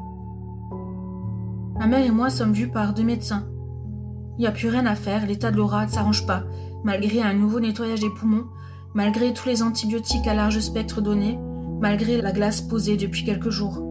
Ma 1.80 1.88
mère 1.88 2.06
et 2.06 2.12
moi 2.12 2.30
sommes 2.30 2.54
vus 2.54 2.70
par 2.70 2.94
deux 2.94 3.02
médecins. 3.02 3.48
Il 4.38 4.42
n'y 4.42 4.48
a 4.48 4.52
plus 4.52 4.70
rien 4.70 4.86
à 4.86 4.94
faire, 4.94 5.26
l'état 5.26 5.50
de 5.50 5.58
Laura 5.58 5.88
ne 5.88 5.90
s'arrange 5.90 6.28
pas, 6.28 6.44
malgré 6.84 7.24
un 7.24 7.34
nouveau 7.34 7.60
nettoyage 7.60 8.02
des 8.02 8.12
poumons, 8.12 8.46
malgré 8.94 9.34
tous 9.34 9.50
les 9.50 9.64
antibiotiques 9.64 10.28
à 10.28 10.36
large 10.36 10.60
spectre 10.60 11.02
donnés, 11.02 11.40
malgré 11.80 12.22
la 12.22 12.32
glace 12.32 12.62
posée 12.62 12.98
depuis 12.98 13.24
quelques 13.24 13.50
jours. 13.50 13.84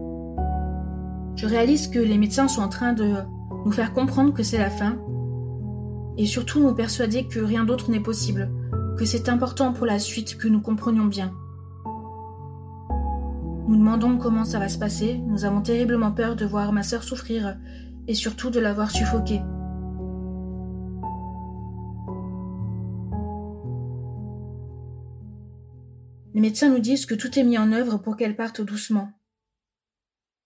Je 1.35 1.45
réalise 1.45 1.87
que 1.87 1.99
les 1.99 2.17
médecins 2.17 2.47
sont 2.47 2.61
en 2.61 2.69
train 2.69 2.93
de 2.93 3.13
nous 3.65 3.71
faire 3.71 3.93
comprendre 3.93 4.33
que 4.33 4.43
c'est 4.43 4.57
la 4.57 4.69
fin 4.69 4.97
et 6.17 6.25
surtout 6.25 6.61
nous 6.61 6.73
persuader 6.73 7.27
que 7.27 7.39
rien 7.39 7.63
d'autre 7.63 7.91
n'est 7.91 7.99
possible, 7.99 8.49
que 8.97 9.05
c'est 9.05 9.29
important 9.29 9.71
pour 9.73 9.85
la 9.85 9.99
suite 9.99 10.37
que 10.37 10.47
nous 10.47 10.61
comprenions 10.61 11.05
bien. 11.05 11.31
Nous 13.67 13.75
demandons 13.75 14.17
comment 14.17 14.45
ça 14.45 14.59
va 14.59 14.69
se 14.69 14.79
passer, 14.79 15.21
nous 15.27 15.45
avons 15.45 15.61
terriblement 15.61 16.11
peur 16.11 16.35
de 16.35 16.45
voir 16.45 16.71
ma 16.71 16.83
sœur 16.83 17.03
souffrir 17.03 17.57
et 18.07 18.13
surtout 18.13 18.49
de 18.49 18.59
la 18.59 18.73
voir 18.73 18.89
Les 26.37 26.41
médecins 26.41 26.69
nous 26.69 26.77
disent 26.77 27.07
que 27.07 27.15
tout 27.15 27.39
est 27.39 27.43
mis 27.43 27.57
en 27.57 27.71
œuvre 27.71 27.97
pour 27.97 28.15
qu'elle 28.15 28.35
parte 28.35 28.61
doucement. 28.61 29.11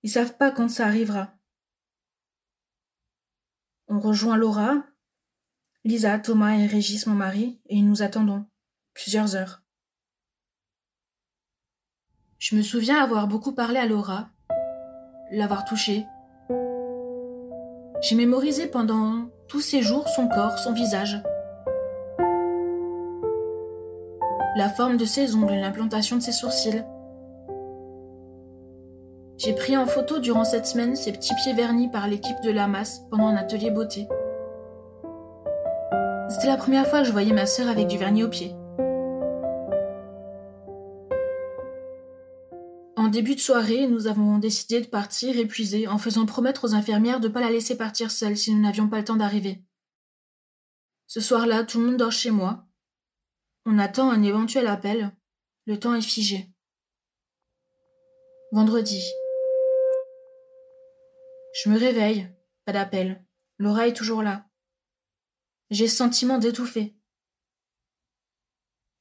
Ils 0.04 0.10
savent 0.10 0.38
pas 0.38 0.50
quand 0.50 0.70
ça 0.70 0.86
arrivera. 0.86 1.34
On 3.90 4.00
rejoint 4.00 4.38
Laura, 4.38 4.86
Lisa, 5.84 6.18
Thomas 6.18 6.54
et 6.54 6.66
Régis, 6.66 7.08
mon 7.08 7.16
mari, 7.16 7.60
et 7.66 7.82
nous 7.82 8.04
attendons. 8.04 8.46
Plusieurs 8.94 9.36
heures. 9.36 9.64
Je 12.40 12.56
me 12.56 12.62
souviens 12.62 13.04
avoir 13.04 13.28
beaucoup 13.28 13.52
parlé 13.52 13.78
à 13.78 13.86
Laura, 13.86 14.30
l'avoir 15.30 15.66
touchée. 15.66 16.06
J'ai 18.02 18.16
mémorisé 18.16 18.68
pendant 18.68 19.30
tous 19.50 19.60
ces 19.60 19.82
jours 19.82 20.08
son 20.08 20.30
corps, 20.30 20.58
son 20.58 20.72
visage. 20.72 21.22
La 24.58 24.68
forme 24.68 24.98
de 24.98 25.06
ses 25.06 25.34
ongles, 25.34 25.54
l'implantation 25.54 26.18
de 26.18 26.22
ses 26.22 26.34
sourcils. 26.34 26.84
J'ai 29.38 29.54
pris 29.54 29.78
en 29.78 29.86
photo 29.86 30.20
durant 30.20 30.44
cette 30.44 30.68
semaine 30.68 30.98
ses 30.98 31.14
petits 31.14 31.34
pieds 31.36 31.54
vernis 31.54 31.90
par 31.90 32.10
l'équipe 32.10 32.42
de 32.44 32.52
Lamas 32.52 33.00
pendant 33.10 33.28
un 33.28 33.38
atelier 33.38 33.72
beauté. 33.72 34.10
C'était 36.30 36.48
la 36.48 36.58
première 36.58 36.86
fois 36.86 37.00
que 37.00 37.08
je 37.08 37.14
voyais 37.14 37.32
ma 37.32 37.46
sœur 37.46 37.70
avec 37.70 37.88
du 37.88 37.98
vernis 37.98 38.24
au 38.24 38.30
pied. 38.30 38.54
En 42.98 43.08
début 43.08 43.36
de 43.36 43.40
soirée, 43.40 43.88
nous 43.88 44.08
avons 44.08 44.38
décidé 44.38 44.82
de 44.82 44.88
partir 44.88 45.38
épuisés 45.38 45.88
en 45.88 45.98
faisant 45.98 46.26
promettre 46.26 46.66
aux 46.66 46.76
infirmières 46.76 47.22
de 47.22 47.30
ne 47.30 47.34
pas 47.34 47.42
la 47.42 47.52
laisser 47.52 47.78
partir 47.78 48.12
seule 48.12 48.36
si 48.36 48.54
nous 48.54 48.62
n'avions 48.62 48.90
pas 48.90 48.98
le 48.98 49.06
temps 49.06 49.16
d'arriver. 49.16 49.64
Ce 51.08 51.22
soir-là, 51.22 51.64
tout 51.64 51.80
le 51.80 51.86
monde 51.88 51.98
dort 51.98 52.12
chez 52.12 52.32
moi. 52.32 52.66
On 53.66 53.78
attend 53.78 54.10
un 54.10 54.24
éventuel 54.24 54.66
appel. 54.66 55.12
Le 55.66 55.80
temps 55.80 55.94
est 55.94 56.02
figé. 56.02 56.50
Vendredi. 58.52 59.04
Je 61.54 61.70
me 61.70 61.78
réveille. 61.78 62.28
Pas 62.66 62.74
d'appel. 62.74 63.24
Laura 63.60 63.88
est 63.88 63.94
toujours 63.94 64.24
là. 64.24 64.48
J'ai 65.70 65.88
sentiment 65.88 66.40
d'étouffer. 66.40 66.96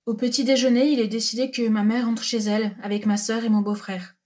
Au 0.04 0.14
petit 0.14 0.44
déjeuner, 0.44 0.90
il 0.92 1.00
est 1.00 1.08
décidé 1.08 1.50
que 1.50 1.66
ma 1.68 1.82
mère 1.82 2.08
entre 2.08 2.22
chez 2.22 2.38
elle, 2.38 2.76
avec 2.82 3.06
ma 3.06 3.16
sœur 3.16 3.44
et 3.44 3.48
mon 3.48 3.60
beau-frère. 3.60 4.16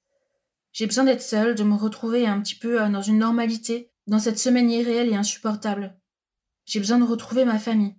J'ai 0.73 0.87
besoin 0.87 1.05
d'être 1.05 1.23
seule, 1.23 1.55
de 1.55 1.63
me 1.63 1.77
retrouver 1.77 2.27
un 2.27 2.41
petit 2.41 2.57
peu 2.57 2.83
euh, 2.83 2.89
dans 2.89 3.03
une 3.03 3.19
normalité, 3.19 3.93
dans 4.09 4.19
cette 4.19 4.39
semaine 4.39 4.71
irréelle 4.71 5.11
et 5.11 5.17
insupportable. 5.17 5.97
J'ai 6.65 6.81
besoin 6.81 6.99
de 6.99 7.05
retrouver 7.05 7.45
ma 7.45 7.59
famille. 7.59 7.95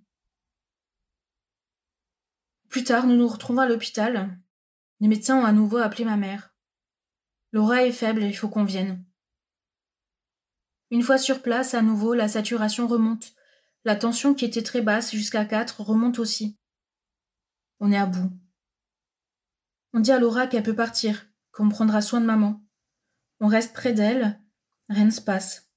Plus 2.68 2.84
tard, 2.84 3.06
nous 3.06 3.16
nous 3.16 3.28
retrouvons 3.28 3.60
à 3.60 3.68
l'hôpital. 3.68 4.38
Les 5.00 5.08
médecins 5.08 5.38
ont 5.40 5.44
à 5.44 5.52
nouveau 5.52 5.78
appelé 5.78 6.04
ma 6.04 6.16
mère. 6.16 6.54
Laura 7.52 7.84
est 7.84 7.92
faible, 7.92 8.22
il 8.22 8.36
faut 8.36 8.48
qu'on 8.48 8.64
vienne. 8.64 9.04
Une 10.90 11.02
fois 11.02 11.18
sur 11.18 11.42
place, 11.42 11.74
à 11.74 11.82
nouveau, 11.82 12.14
la 12.14 12.28
saturation 12.28 12.86
remonte, 12.86 13.32
La 13.84 13.94
tension 13.94 14.34
qui 14.34 14.44
était 14.44 14.64
très 14.64 14.82
basse 14.82 15.12
jusqu'à 15.12 15.44
4 15.44 15.80
remonte 15.80 16.18
aussi. 16.18 16.58
On 17.78 17.92
est 17.92 17.98
à 17.98 18.06
bout. 18.06 18.32
On 19.92 20.00
dit 20.00 20.10
à 20.10 20.18
Laura 20.18 20.48
qu'elle 20.48 20.64
peut 20.64 20.74
partir, 20.74 21.26
qu'on 21.52 21.68
prendra 21.68 22.02
soin 22.02 22.20
de 22.20 22.26
maman. 22.26 22.64
On 23.38 23.46
reste 23.46 23.74
près 23.74 23.92
d'elle, 23.92 24.40
rien 24.88 25.04
ne 25.04 25.10
se 25.10 25.20
passe. 25.20 25.70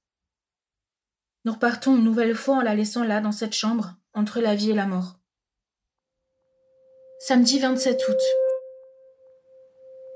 Nous 1.44 1.52
repartons 1.52 1.96
une 1.96 2.04
nouvelle 2.04 2.34
fois 2.34 2.56
en 2.56 2.62
la 2.62 2.74
laissant 2.74 3.04
là, 3.04 3.20
dans 3.20 3.32
cette 3.32 3.54
chambre, 3.54 3.96
entre 4.12 4.40
la 4.40 4.56
vie 4.56 4.70
et 4.70 4.74
la 4.74 4.86
mort. 4.86 5.19
Samedi 7.22 7.58
27 7.58 8.00
août. 8.08 8.16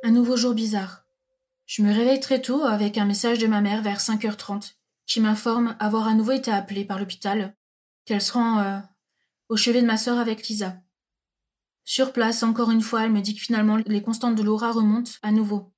Un 0.05 0.11
nouveau 0.11 0.39
jour 0.39 0.55
bizarre. 0.55 1.05
Je 1.67 1.83
me 1.83 1.93
réveille 1.93 2.19
très 2.19 2.41
tôt 2.41 2.63
avec 2.63 2.97
un 2.97 3.05
message 3.05 3.39
de 3.39 3.47
ma 3.47 3.61
mère 3.61 3.83
vers 3.83 3.99
5h30 3.99 4.73
qui 5.05 5.21
m'informe 5.21 5.77
avoir 5.81 6.09
à 6.09 6.15
nouveau 6.15 6.33
été 6.33 6.51
appelée 6.51 6.87
par 6.87 6.99
l'hôpital, 6.99 7.55
qu'elle 8.07 8.23
se 8.23 8.33
rend 8.33 8.59
euh, 8.61 8.79
au 9.51 9.57
chevet 9.59 9.83
de 9.83 9.87
ma 9.87 9.99
sœur 9.99 10.19
avec 10.19 10.49
Lisa. 10.49 10.79
Sur 11.85 12.11
place, 12.15 12.43
encore 12.43 12.71
une 12.71 12.81
fois, 12.81 13.05
elle 13.05 13.13
me 13.13 13.21
dit 13.21 13.35
que 13.35 13.43
finalement 13.43 13.77
les 13.77 14.03
constantes 14.03 14.37
de 14.37 14.43
Laura 14.43 14.73
remontent 14.73 15.13
à 15.21 15.31
nouveau. 15.31 15.75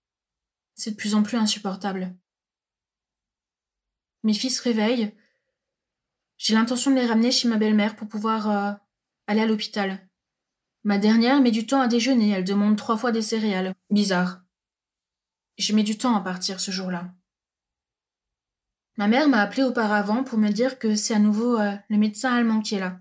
C'est 0.77 0.93
de 0.93 0.97
plus 0.97 1.17
en 1.17 1.25
plus 1.25 1.39
insupportable. 1.39 2.15
Mes 4.23 4.35
fils 4.35 4.61
réveillent. 4.61 5.13
J'ai 6.39 6.55
l'intention 6.55 6.93
de 6.93 6.97
les 6.97 7.07
ramener 7.07 7.33
chez 7.33 7.49
ma 7.49 7.57
belle-mère 7.57 7.97
pour 7.97 8.07
pouvoir 8.07 8.49
euh, 8.49 8.73
aller 9.27 9.41
à 9.41 9.47
l'hôpital. 9.47 10.06
Ma 10.87 10.99
dernière 10.99 11.41
met 11.41 11.51
du 11.51 11.67
temps 11.67 11.81
à 11.81 11.89
déjeuner, 11.89 12.31
elle 12.31 12.45
demande 12.45 12.77
trois 12.77 12.97
fois 12.97 13.11
des 13.11 13.21
céréales. 13.21 13.75
Bizarre. 13.91 14.43
Je 15.59 15.75
mets 15.75 15.83
du 15.83 15.99
temps 15.99 16.15
à 16.15 16.21
partir 16.21 16.61
ce 16.61 16.71
jour-là. 16.71 17.07
Ma 18.97 19.09
mère 19.09 19.29
m'a 19.29 19.41
appelé 19.41 19.65
auparavant 19.65 20.23
pour 20.23 20.39
me 20.39 20.51
dire 20.51 20.79
que 20.79 20.95
c'est 20.95 21.15
à 21.15 21.19
nouveau 21.19 21.59
euh, 21.59 21.73
le 21.89 21.97
médecin 21.97 22.33
allemand 22.33 22.61
qui 22.61 22.77
est 22.77 22.79
là. 22.79 23.01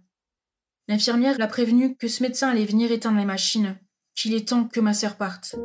L'infirmière 0.88 1.38
l'a 1.38 1.46
prévenu 1.46 1.96
que 1.96 2.08
ce 2.08 2.24
médecin 2.24 2.50
allait 2.50 2.66
venir 2.66 2.92
éteindre 2.92 3.20
les 3.20 3.24
machines, 3.24 3.78
qu'il 4.16 4.34
est 4.34 4.48
temps 4.48 4.64
que 4.64 4.80
ma 4.80 4.96
sœur 4.96 5.16
parte. 5.16 5.56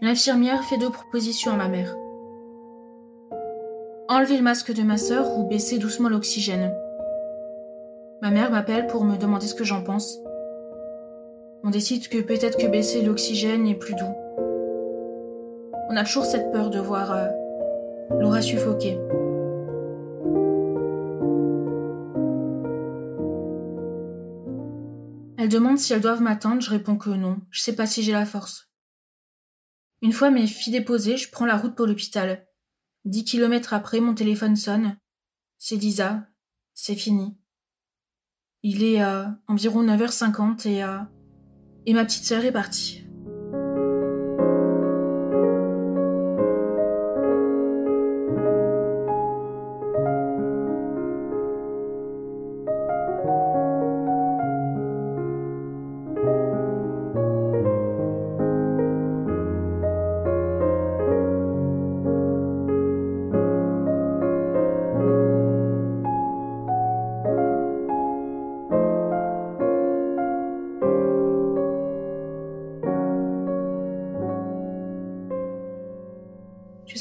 L'infirmière 0.00 0.64
fait 0.64 0.78
deux 0.78 0.90
propositions 0.90 1.52
à 1.52 1.56
ma 1.56 1.68
mère. 1.68 1.94
Enlever 4.08 4.38
le 4.38 4.42
masque 4.42 4.72
de 4.72 4.82
ma 4.82 4.96
sœur 4.96 5.38
ou 5.38 5.46
baisser 5.46 5.78
doucement 5.78 6.08
l'oxygène. 6.08 6.74
Ma 8.22 8.30
mère 8.30 8.50
m'appelle 8.50 8.86
pour 8.86 9.04
me 9.04 9.16
demander 9.16 9.46
ce 9.46 9.54
que 9.54 9.64
j'en 9.64 9.82
pense. 9.82 10.18
On 11.62 11.70
décide 11.70 12.06
que 12.08 12.20
peut-être 12.20 12.58
que 12.58 12.66
baisser 12.66 13.02
l'oxygène 13.02 13.66
est 13.66 13.74
plus 13.74 13.94
doux. 13.94 14.14
On 15.88 15.96
a 15.96 16.04
toujours 16.04 16.26
cette 16.26 16.52
peur 16.52 16.68
de 16.68 16.78
voir 16.78 17.12
euh, 17.12 17.28
Laura 18.18 18.42
suffoquer. 18.42 18.98
Elle 25.38 25.48
demande 25.48 25.78
si 25.78 25.94
elles 25.94 26.02
doivent 26.02 26.20
m'attendre, 26.20 26.60
je 26.60 26.70
réponds 26.70 26.96
que 26.96 27.08
non, 27.08 27.38
je 27.50 27.62
sais 27.62 27.74
pas 27.74 27.86
si 27.86 28.02
j'ai 28.02 28.12
la 28.12 28.26
force. 28.26 28.70
Une 30.02 30.12
fois 30.12 30.30
mes 30.30 30.46
filles 30.46 30.74
déposées, 30.74 31.16
je 31.16 31.30
prends 31.30 31.46
la 31.46 31.56
route 31.56 31.74
pour 31.74 31.86
l'hôpital. 31.86 32.46
Dix 33.06 33.24
kilomètres 33.24 33.72
après, 33.72 34.00
mon 34.00 34.14
téléphone 34.14 34.56
sonne. 34.56 34.98
C'est 35.56 35.76
Lisa. 35.76 36.26
C'est 36.74 36.94
fini. 36.94 37.39
Il 38.62 38.84
est 38.84 39.02
euh, 39.02 39.24
environ 39.48 39.82
9h50 39.82 40.68
et, 40.68 40.84
euh, 40.84 40.98
et 41.86 41.94
ma 41.94 42.04
petite 42.04 42.24
sœur 42.24 42.44
est 42.44 42.52
partie. 42.52 43.06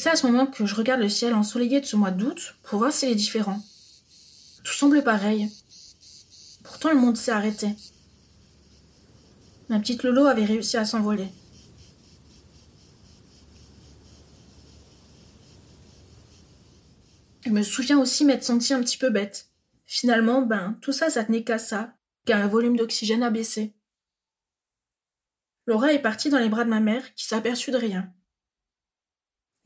À 0.10 0.16
ce 0.16 0.26
moment 0.26 0.48
que 0.48 0.66
je 0.66 0.74
regarde 0.74 1.02
le 1.02 1.08
ciel 1.08 1.36
ensoleillé 1.36 1.82
de 1.82 1.86
ce 1.86 1.96
mois 1.96 2.10
d'août 2.10 2.56
pour 2.64 2.80
voir 2.80 2.92
s'il 2.92 3.10
est 3.10 3.16
différent. 3.16 3.62
Tout 4.64 4.74
semble 4.74 5.04
pareil. 5.04 5.52
Pourtant, 6.64 6.90
le 6.90 7.00
monde 7.00 7.16
s'est 7.16 7.30
arrêté. 7.30 7.68
Ma 9.70 9.80
petite 9.80 10.02
Lolo 10.02 10.26
avait 10.26 10.46
réussi 10.46 10.78
à 10.78 10.86
s'envoler. 10.86 11.28
Je 17.46 17.52
me 17.52 17.62
souviens 17.62 18.00
aussi 18.00 18.26
m'être 18.26 18.44
sentie 18.44 18.74
un 18.74 18.82
petit 18.82 18.98
peu 18.98 19.12
bête. 19.12 19.52
Finalement, 19.86 20.42
ben, 20.42 20.80
tout 20.82 20.92
ça, 20.92 21.12
ça 21.12 21.24
tenait 21.24 21.44
qu'à 21.44 21.60
ça, 21.60 21.94
qu'à 22.26 22.38
un 22.38 22.48
volume 22.48 22.78
d'oxygène 22.78 23.22
a 23.22 23.30
baissé. 23.30 23.76
Laura 25.68 25.94
est 25.94 26.02
partie 26.02 26.32
dans 26.32 26.40
les 26.40 26.50
bras 26.50 26.66
de 26.66 26.70
ma 26.72 26.80
mère, 26.80 27.14
qui 27.14 27.26
s'aperçut 27.26 27.70
de 27.70 27.78
rien. 27.78 28.12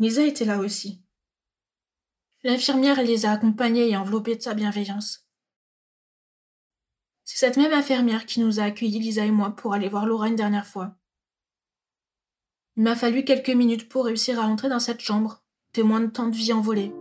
Lisa 0.03 0.25
était 0.25 0.43
là 0.43 0.59
aussi. 0.59 1.01
L'infirmière 2.43 3.01
les 3.01 3.25
a 3.25 3.31
accompagnés 3.31 3.89
et 3.89 3.95
enveloppés 3.95 4.35
de 4.35 4.41
sa 4.41 4.53
bienveillance. 4.53 5.29
C'est 7.23 7.37
cette 7.37 7.55
même 7.55 7.71
infirmière 7.71 8.25
qui 8.25 8.41
nous 8.41 8.59
a 8.59 8.63
accueillis, 8.63 8.99
Lisa 8.99 9.23
et 9.23 9.31
moi, 9.31 9.51
pour 9.51 9.73
aller 9.73 9.87
voir 9.87 10.05
Laura 10.05 10.27
une 10.27 10.35
dernière 10.35 10.67
fois. 10.67 10.97
Il 12.75 12.83
m'a 12.83 12.97
fallu 12.97 13.23
quelques 13.23 13.51
minutes 13.51 13.87
pour 13.87 14.03
réussir 14.03 14.41
à 14.41 14.43
entrer 14.43 14.67
dans 14.67 14.81
cette 14.81 14.99
chambre, 14.99 15.41
témoin 15.71 16.01
de 16.01 16.07
tant 16.07 16.27
de 16.27 16.35
vie 16.35 16.51
envolée. 16.51 16.93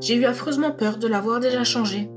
J'ai 0.00 0.16
eu 0.16 0.24
affreusement 0.24 0.72
peur 0.72 0.98
de 0.98 1.06
l'avoir 1.06 1.38
déjà 1.38 1.62
changée. 1.62 2.10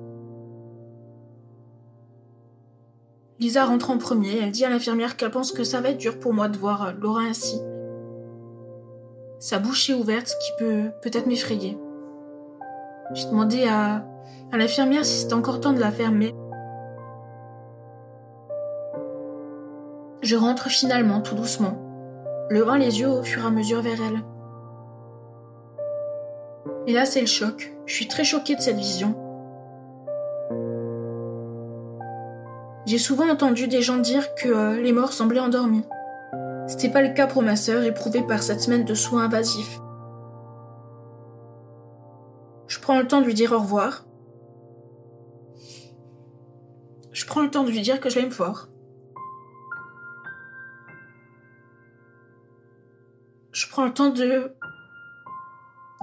Lisa 3.38 3.65
rentre 3.65 3.91
en 3.91 4.00
premier, 4.00 4.38
elle 4.38 4.52
dit 4.52 4.65
à 4.65 4.70
l'infirmière 4.70 5.15
qu'elle 5.15 5.30
pense 5.30 5.52
que 5.52 5.63
ça 5.63 5.80
va 5.80 5.89
être 5.89 6.00
dur 6.00 6.17
pour 6.17 6.34
moi 6.34 6.50
de 6.50 6.58
voir 6.58 6.96
Laura 6.96 7.22
ainsi, 7.22 7.62
sa 9.39 9.60
bouche 9.60 9.89
est 9.89 9.93
ouverte, 9.93 10.28
ce 10.28 10.36
qui 10.38 10.52
peut 10.58 10.91
peut-être 11.02 11.28
m'effrayer. 11.28 11.78
J'ai 13.13 13.28
demandé 13.28 13.65
à, 13.67 14.06
à 14.52 14.58
l'infirmière 14.58 15.06
si 15.06 15.19
c'était 15.19 15.34
encore 15.34 15.62
temps 15.62 15.73
de 15.73 15.80
la 15.80 15.91
fermer. 15.91 16.34
Je 20.21 20.36
rentre 20.36 20.67
finalement, 20.69 21.21
tout 21.21 21.36
doucement, 21.36 21.78
levant 22.50 22.76
les 22.76 23.00
yeux 23.00 23.10
au 23.10 23.23
fur 23.23 23.43
et 23.43 23.47
à 23.47 23.52
mesure 23.52 23.82
vers 23.82 24.00
elle. 24.02 24.23
Et 26.88 26.93
là, 26.93 27.06
c'est 27.06 27.21
le 27.21 27.28
choc. 27.28 27.73
Je 27.86 27.93
suis 27.93 28.08
très 28.08 28.23
choquée 28.23 28.56
de 28.56 28.62
cette 28.62 28.78
vision. 28.78 29.15
J'ai 32.86 32.97
souvent 32.97 33.30
entendu 33.30 33.67
des 33.67 33.82
gens 33.82 33.97
dire 33.97 34.34
que 34.36 34.47
euh, 34.47 34.82
les 34.82 34.93
morts 34.93 35.12
semblaient 35.12 35.41
endormis. 35.41 35.84
C'était 36.67 36.89
pas 36.89 37.01
le 37.01 37.13
cas 37.13 37.27
pour 37.27 37.43
ma 37.43 37.56
sœur 37.56 37.84
éprouvée 37.84 38.21
par 38.21 38.43
cette 38.43 38.62
semaine 38.62 38.84
de 38.84 38.93
soins 38.93 39.23
invasifs. 39.23 39.80
Je 42.67 42.80
prends 42.80 42.99
le 42.99 43.08
temps 43.08 43.21
de 43.21 43.25
lui 43.25 43.34
dire 43.34 43.53
au 43.53 43.60
revoir. 43.60 44.06
Je 47.13 47.25
prends 47.25 47.41
le 47.41 47.49
temps 47.49 47.63
de 47.63 47.71
lui 47.71 47.82
dire 47.82 47.99
que 47.99 48.10
je 48.10 48.19
l'aime 48.19 48.32
fort. 48.32 48.67
Je 53.53 53.67
prends 53.69 53.86
le 53.86 53.93
temps 53.93 54.10
de 54.10 54.53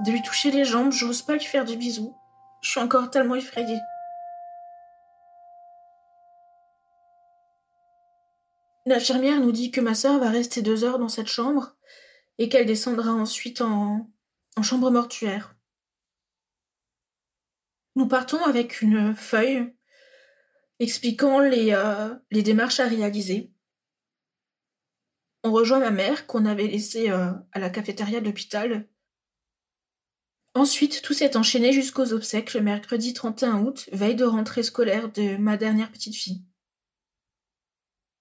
de 0.05 0.11
lui 0.11 0.21
toucher 0.21 0.51
les 0.51 0.65
jambes, 0.65 0.91
j'ose 0.91 1.21
pas 1.21 1.33
lui 1.33 1.45
faire 1.45 1.63
de 1.63 1.73
bisous. 1.73 2.15
Je 2.61 2.71
suis 2.71 2.81
encore 2.81 3.09
tellement 3.09 3.35
effrayée. 3.35 3.79
L'infirmière 8.87 9.39
nous 9.39 9.51
dit 9.51 9.71
que 9.71 9.81
ma 9.81 9.95
sœur 9.95 10.19
va 10.19 10.29
rester 10.29 10.61
deux 10.61 10.83
heures 10.83 10.99
dans 10.99 11.09
cette 11.09 11.27
chambre 11.27 11.75
et 12.37 12.49
qu'elle 12.49 12.67
descendra 12.67 13.11
ensuite 13.11 13.61
en, 13.61 14.11
chambre 14.61 14.91
mortuaire. 14.91 15.55
Nous 17.95 18.07
partons 18.07 18.43
avec 18.43 18.81
une 18.81 19.15
feuille 19.15 19.73
expliquant 20.79 21.39
les, 21.39 21.71
euh, 21.71 22.13
les 22.29 22.43
démarches 22.43 22.79
à 22.79 22.87
réaliser. 22.87 23.51
On 25.43 25.51
rejoint 25.51 25.79
ma 25.79 25.91
mère 25.91 26.27
qu'on 26.27 26.45
avait 26.45 26.67
laissée 26.67 27.09
euh, 27.09 27.31
à 27.53 27.59
la 27.59 27.69
cafétéria 27.69 28.19
de 28.19 28.25
l'hôpital. 28.25 28.87
Ensuite, 30.53 31.01
tout 31.01 31.13
s'est 31.13 31.37
enchaîné 31.37 31.73
jusqu'aux 31.73 32.13
obsèques 32.13 32.53
le 32.53 32.61
mercredi 32.61 33.13
31 33.13 33.59
août, 33.63 33.89
veille 33.91 34.15
de 34.15 34.25
rentrée 34.25 34.63
scolaire 34.63 35.11
de 35.11 35.37
ma 35.37 35.57
dernière 35.57 35.91
petite 35.91 36.15
fille. 36.15 36.43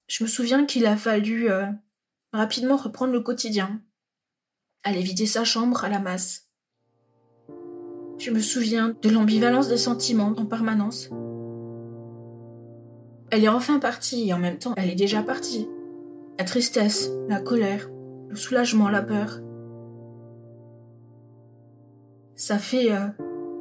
Je 0.07 0.23
me 0.23 0.29
souviens 0.29 0.67
qu'il 0.67 0.87
a 0.87 0.97
fallu 0.97 1.51
euh, 1.51 1.67
rapidement 2.33 2.77
reprendre 2.77 3.12
le 3.12 3.21
quotidien. 3.21 3.81
Aller 4.83 5.03
vider 5.03 5.27
sa 5.27 5.45
chambre 5.45 5.85
à 5.85 5.88
la 5.88 5.99
masse. 5.99 6.51
Je 8.19 8.31
me 8.31 8.40
souviens 8.40 8.95
de 9.03 9.09
l'ambivalence 9.09 9.69
des 9.69 9.79
sentiments 9.79 10.35
en 10.37 10.47
permanence. 10.47 11.09
Elle 13.31 13.45
est 13.45 13.49
enfin 13.49 13.79
partie 13.79 14.29
et 14.29 14.35
en 14.35 14.38
même 14.38 14.59
temps, 14.59 14.75
elle 14.77 14.90
est 14.90 14.95
déjà 14.95 15.23
partie. 15.23 15.69
La 16.38 16.45
tristesse, 16.45 17.11
la 17.29 17.40
colère, 17.40 17.88
le 18.29 18.37
soulagement, 18.37 18.88
la 18.88 19.03
peur. 19.03 19.40
Ça 22.37 22.59
fait 22.59 22.93
euh, 22.93 23.09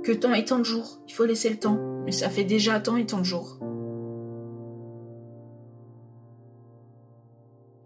que 0.03 0.11
tant 0.11 0.33
et 0.33 0.45
tant 0.45 0.59
de 0.59 0.63
jours, 0.63 0.99
il 1.07 1.13
faut 1.13 1.25
laisser 1.25 1.49
le 1.49 1.59
temps, 1.59 1.79
mais 2.05 2.11
ça 2.11 2.29
fait 2.29 2.43
déjà 2.43 2.79
tant 2.79 2.97
et 2.97 3.05
tant 3.05 3.19
de 3.19 3.23
jours. 3.23 3.59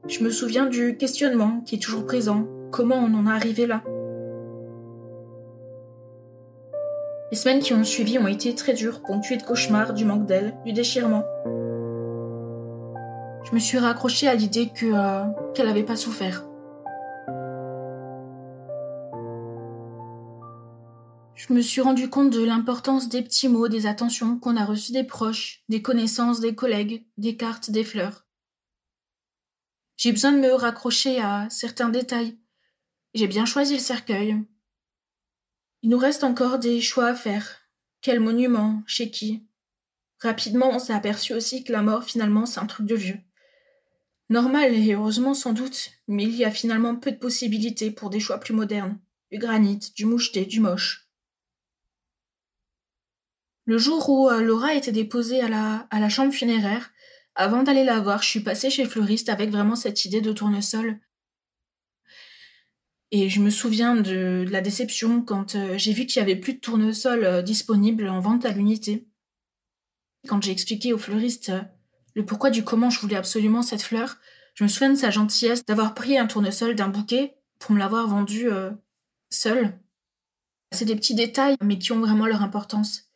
Je 0.08 0.24
me 0.24 0.30
souviens 0.30 0.67
du 0.67 0.96
questionnement 0.96 1.62
qui 1.65 1.76
est 1.76 1.80
toujours 1.80 2.06
présent. 2.06 2.48
Comment 2.72 2.96
on 2.96 3.13
en 3.13 3.28
est 3.28 3.36
arrivé 3.36 3.67
là? 3.67 3.84
Les 7.30 7.38
semaines 7.38 7.60
qui 7.60 7.74
ont 7.74 7.84
suivi 7.84 8.17
ont 8.17 8.28
été 8.28 8.56
très 8.56 8.74
dures, 8.74 9.02
ponctuées 9.02 9.36
de 9.36 9.43
cauchemars, 9.43 9.93
du 9.93 10.06
manque 10.06 10.26
d'elle, 10.26 10.56
du 10.65 10.72
déchirement. 10.72 11.26
Je 13.43 13.54
me 13.54 13.60
suis 13.60 13.78
raccrochée 13.78 14.30
à 14.30 14.36
l'idée 14.36 14.72
euh, 14.84 15.24
qu'elle 15.54 15.67
n'avait 15.67 15.84
pas 15.84 15.98
souffert. 15.98 16.46
Je 21.36 21.54
me 21.54 21.62
suis 21.62 21.82
rendu 21.82 22.10
compte 22.10 22.30
de 22.30 22.43
l'importance 22.43 23.10
des 23.10 23.22
petits 23.22 23.50
mots, 23.50 23.67
des 23.67 23.88
attentions 23.88 24.39
qu'on 24.39 24.56
a 24.56 24.63
reçues 24.63 24.93
des 24.93 25.04
proches, 25.04 25.63
des 25.67 25.82
connaissances, 25.82 26.39
des 26.39 26.56
collègues, 26.56 27.06
des 27.17 27.36
cartes, 27.36 27.72
des 27.72 27.84
fleurs. 27.84 28.26
J'ai 29.97 30.12
besoin 30.12 30.31
de 30.31 30.38
me 30.38 30.53
raccrocher 30.53 31.19
à 31.19 31.49
certains 31.49 31.89
détails. 31.89 32.38
J'ai 33.15 33.27
bien 33.27 33.45
choisi 33.45 33.73
le 33.73 33.79
cercueil. 33.79 34.38
Il 35.81 35.89
nous 35.89 35.97
reste 35.97 36.23
encore 36.23 36.60
des 36.60 36.81
choix 36.81 37.07
à 37.07 37.15
faire. 37.15 37.62
Quel 38.01 38.19
monument 38.19 38.83
Chez 38.86 39.10
qui? 39.10 39.43
Rapidement, 40.19 40.69
on 40.69 40.79
s'est 40.79 40.93
aperçu 40.93 41.33
aussi 41.33 41.63
que 41.63 41.71
la 41.71 41.81
mort, 41.81 42.03
finalement, 42.03 42.45
c'est 42.45 42.60
un 42.60 42.67
truc 42.67 42.86
de 42.86 42.95
vieux. 42.95 43.19
Normal 44.29 44.75
et 44.75 44.93
heureusement 44.93 45.33
sans 45.33 45.53
doute, 45.53 45.91
mais 46.07 46.23
il 46.23 46.36
y 46.36 46.45
a 46.45 46.51
finalement 46.51 46.95
peu 46.95 47.12
de 47.12 47.17
possibilités 47.17 47.89
pour 47.89 48.12
des 48.12 48.19
choix 48.19 48.39
plus 48.39 48.53
modernes. 48.53 48.99
Du 49.31 49.39
granit, 49.39 49.79
du 49.95 50.05
moucheté, 50.05 50.45
du 50.45 50.60
moche. 50.60 51.07
Le 53.65 53.77
jour 53.77 54.10
où 54.10 54.29
euh, 54.29 54.41
Laura 54.41 54.75
était 54.75 54.91
déposée 54.91 55.41
à 55.41 55.49
la, 55.49 55.88
à 55.89 55.99
la 55.99 56.10
chambre 56.10 56.33
funéraire, 56.33 56.91
avant 57.38 57.62
d'aller 57.62 57.84
la 57.84 58.00
voir, 58.00 58.23
je 58.23 58.30
suis 58.30 58.39
passée 58.39 58.71
chez 58.71 58.84
le 58.84 58.89
fleuriste 58.89 59.30
avec 59.30 59.52
vraiment 59.52 59.76
cette 59.76 60.04
idée 60.06 60.21
de 60.21 60.34
tournesol. 60.34 61.00
Et 63.12 63.30
je 63.30 63.39
me 63.39 63.52
souviens 63.52 63.95
de, 63.95 64.43
la 64.50 64.60
déception 64.60 65.21
quand 65.21 65.56
euh, 65.56 65.78
j'ai 65.78 65.93
vu 65.93 66.08
qu'il 66.08 66.19
y 66.19 66.23
avait 66.23 66.36
plus 66.36 66.56
de 66.56 66.60
tournesol 66.60 67.23
euh, 67.23 67.41
disponible 67.43 68.10
en 68.10 68.19
vente 68.19 68.43
à 68.43 68.52
l'unité. 68.52 69.08
Quand 70.28 70.43
j'ai 70.43 70.52
expliqué 70.52 70.91
au 70.93 70.97
fleuriste 70.97 71.50
euh, 71.50 71.62
le 72.15 72.26
pourquoi 72.26 72.50
du 72.50 72.63
comment 72.63 72.89
je 72.89 73.00
voulais 73.00 73.15
absolument 73.15 73.62
cette 73.62 73.84
fleur, 73.84 74.17
je 74.56 74.63
me 74.63 74.67
souviens 74.67 74.89
de 74.89 74.95
sa 74.95 75.12
gentillesse 75.12 75.63
d'avoir 75.63 75.93
pris 75.93 76.17
un 76.17 76.26
tournesol 76.26 76.73
d'un 76.73 76.89
bouquet 76.89 77.38
pour 77.60 77.71
me 77.71 77.80
l'avoir 77.80 78.08
vendu 78.08 78.47
seul. 79.30 79.80
C'est 80.71 80.86
des 80.86 80.95
petits 80.95 81.13
détails, 81.13 81.56
mais 81.62 81.78
qui 81.78 81.91
ont 81.91 82.00
vraiment 82.00 82.26
leur 82.26 82.41
importance. 82.41 83.07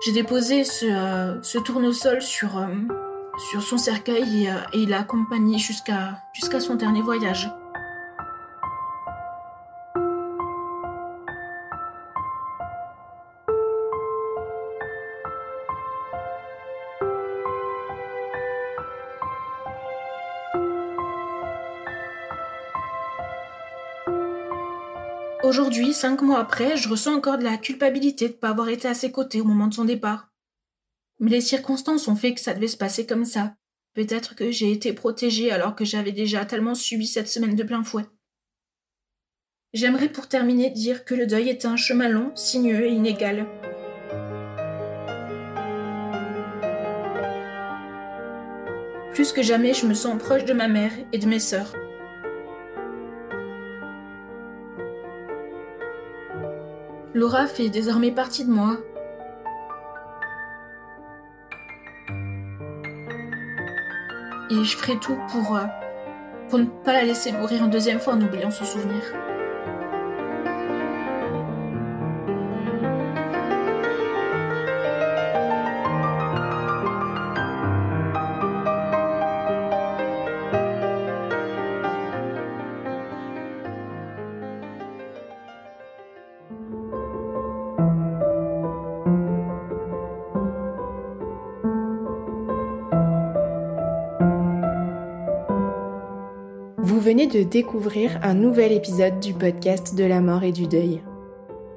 J'ai 0.00 0.12
déposé 0.12 0.64
ce, 0.64 0.86
euh, 0.86 1.42
ce, 1.42 1.58
tournesol 1.58 2.22
sur, 2.22 2.56
euh, 2.56 2.68
sur 3.50 3.60
son 3.62 3.76
cercueil 3.76 4.44
et, 4.44 4.50
euh, 4.50 4.54
et 4.72 4.78
il 4.78 4.88
l'a 4.88 5.00
accompagné 5.00 5.58
jusqu'à 5.58 6.22
jusqu'à 6.32 6.58
son 6.58 6.74
dernier 6.74 7.02
voyage. 7.02 7.50
Aujourd'hui, 25.50 25.92
cinq 25.92 26.22
mois 26.22 26.38
après, 26.38 26.76
je 26.76 26.88
ressens 26.88 27.12
encore 27.12 27.36
de 27.36 27.42
la 27.42 27.56
culpabilité 27.56 28.28
de 28.28 28.34
ne 28.34 28.38
pas 28.38 28.50
avoir 28.50 28.68
été 28.68 28.86
à 28.86 28.94
ses 28.94 29.10
côtés 29.10 29.40
au 29.40 29.44
moment 29.44 29.66
de 29.66 29.74
son 29.74 29.84
départ. 29.84 30.30
Mais 31.18 31.28
les 31.28 31.40
circonstances 31.40 32.06
ont 32.06 32.14
fait 32.14 32.34
que 32.34 32.40
ça 32.40 32.54
devait 32.54 32.68
se 32.68 32.76
passer 32.76 33.04
comme 33.04 33.24
ça. 33.24 33.56
Peut-être 33.94 34.36
que 34.36 34.52
j'ai 34.52 34.70
été 34.70 34.92
protégée 34.92 35.50
alors 35.50 35.74
que 35.74 35.84
j'avais 35.84 36.12
déjà 36.12 36.44
tellement 36.44 36.76
subi 36.76 37.08
cette 37.08 37.26
semaine 37.26 37.56
de 37.56 37.64
plein 37.64 37.82
fouet. 37.82 38.04
J'aimerais 39.72 40.08
pour 40.08 40.28
terminer 40.28 40.70
dire 40.70 41.04
que 41.04 41.16
le 41.16 41.26
deuil 41.26 41.48
est 41.48 41.64
un 41.64 41.74
chemin 41.74 42.08
long, 42.08 42.30
sinueux 42.36 42.86
et 42.86 42.92
inégal. 42.92 43.48
Plus 49.14 49.32
que 49.32 49.42
jamais, 49.42 49.74
je 49.74 49.86
me 49.86 49.94
sens 49.94 50.16
proche 50.16 50.44
de 50.44 50.52
ma 50.52 50.68
mère 50.68 50.92
et 51.12 51.18
de 51.18 51.26
mes 51.26 51.40
sœurs. 51.40 51.74
Laura 57.12 57.46
fait 57.46 57.68
désormais 57.68 58.12
partie 58.12 58.44
de 58.44 58.50
moi. 58.50 58.76
Et 64.50 64.64
je 64.64 64.76
ferai 64.76 64.96
tout 64.98 65.16
pour, 65.30 65.56
euh, 65.56 65.64
pour 66.48 66.58
ne 66.60 66.66
pas 66.84 66.92
la 66.92 67.04
laisser 67.04 67.32
mourir 67.32 67.64
une 67.64 67.70
deuxième 67.70 67.98
fois 67.98 68.14
en 68.14 68.20
oubliant 68.20 68.50
son 68.50 68.64
souvenir. 68.64 69.02
Venez 97.10 97.26
de 97.26 97.42
découvrir 97.42 98.20
un 98.22 98.34
nouvel 98.34 98.70
épisode 98.70 99.18
du 99.18 99.34
podcast 99.34 99.96
de 99.96 100.04
la 100.04 100.20
mort 100.20 100.44
et 100.44 100.52
du 100.52 100.68
deuil. 100.68 101.02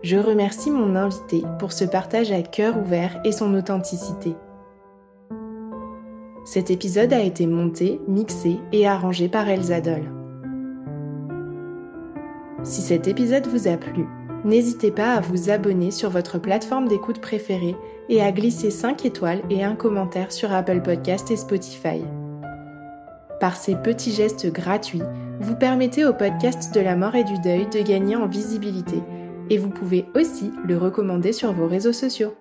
Je 0.04 0.16
remercie 0.16 0.70
mon 0.70 0.96
invité 0.96 1.42
pour 1.58 1.72
ce 1.72 1.86
partage 1.86 2.32
à 2.32 2.44
cœur 2.44 2.78
ouvert 2.78 3.20
et 3.26 3.32
son 3.32 3.56
authenticité. 3.56 4.36
Cet 6.46 6.70
épisode 6.70 7.14
a 7.14 7.22
été 7.22 7.48
monté, 7.48 8.00
mixé 8.08 8.60
et 8.72 8.88
arrangé 8.88 9.28
par 9.28 9.50
Elsa 9.50 9.82
Doll. 9.82 10.04
Si 12.62 12.82
cet 12.82 13.08
épisode 13.08 13.48
vous 13.48 13.68
a 13.68 13.76
plu, 13.76 14.06
n'hésitez 14.46 14.92
pas 14.92 15.16
à 15.16 15.20
vous 15.20 15.50
abonner 15.50 15.90
sur 15.90 16.12
votre 16.12 16.38
plateforme 16.38 16.88
d'écoute 16.88 17.22
préférée 17.22 17.76
et 18.08 18.22
à 18.22 18.32
glisser 18.32 18.70
5 18.70 19.04
étoiles 19.04 19.42
et 19.50 19.64
un 19.64 19.74
commentaire 19.74 20.32
sur 20.32 20.54
Apple 20.54 20.84
Podcast 20.84 21.32
et 21.32 21.38
Spotify. 21.38 22.04
Par 23.40 23.58
ces 23.58 23.76
petits 23.76 24.14
gestes 24.14 24.50
gratuits, 24.54 25.02
vous 25.40 25.56
permettez 25.56 26.06
au 26.06 26.14
podcast 26.14 26.74
de 26.74 26.80
la 26.80 26.96
mort 26.96 27.16
et 27.16 27.24
du 27.24 27.40
deuil 27.40 27.68
de 27.70 27.82
gagner 27.82 28.16
en 28.16 28.28
visibilité 28.28 29.02
et 29.50 29.58
vous 29.58 29.70
pouvez 29.70 30.06
aussi 30.16 30.52
le 30.66 30.78
recommander 30.78 31.34
sur 31.34 31.52
vos 31.54 31.68
réseaux 31.68 31.94
sociaux. 31.94 32.36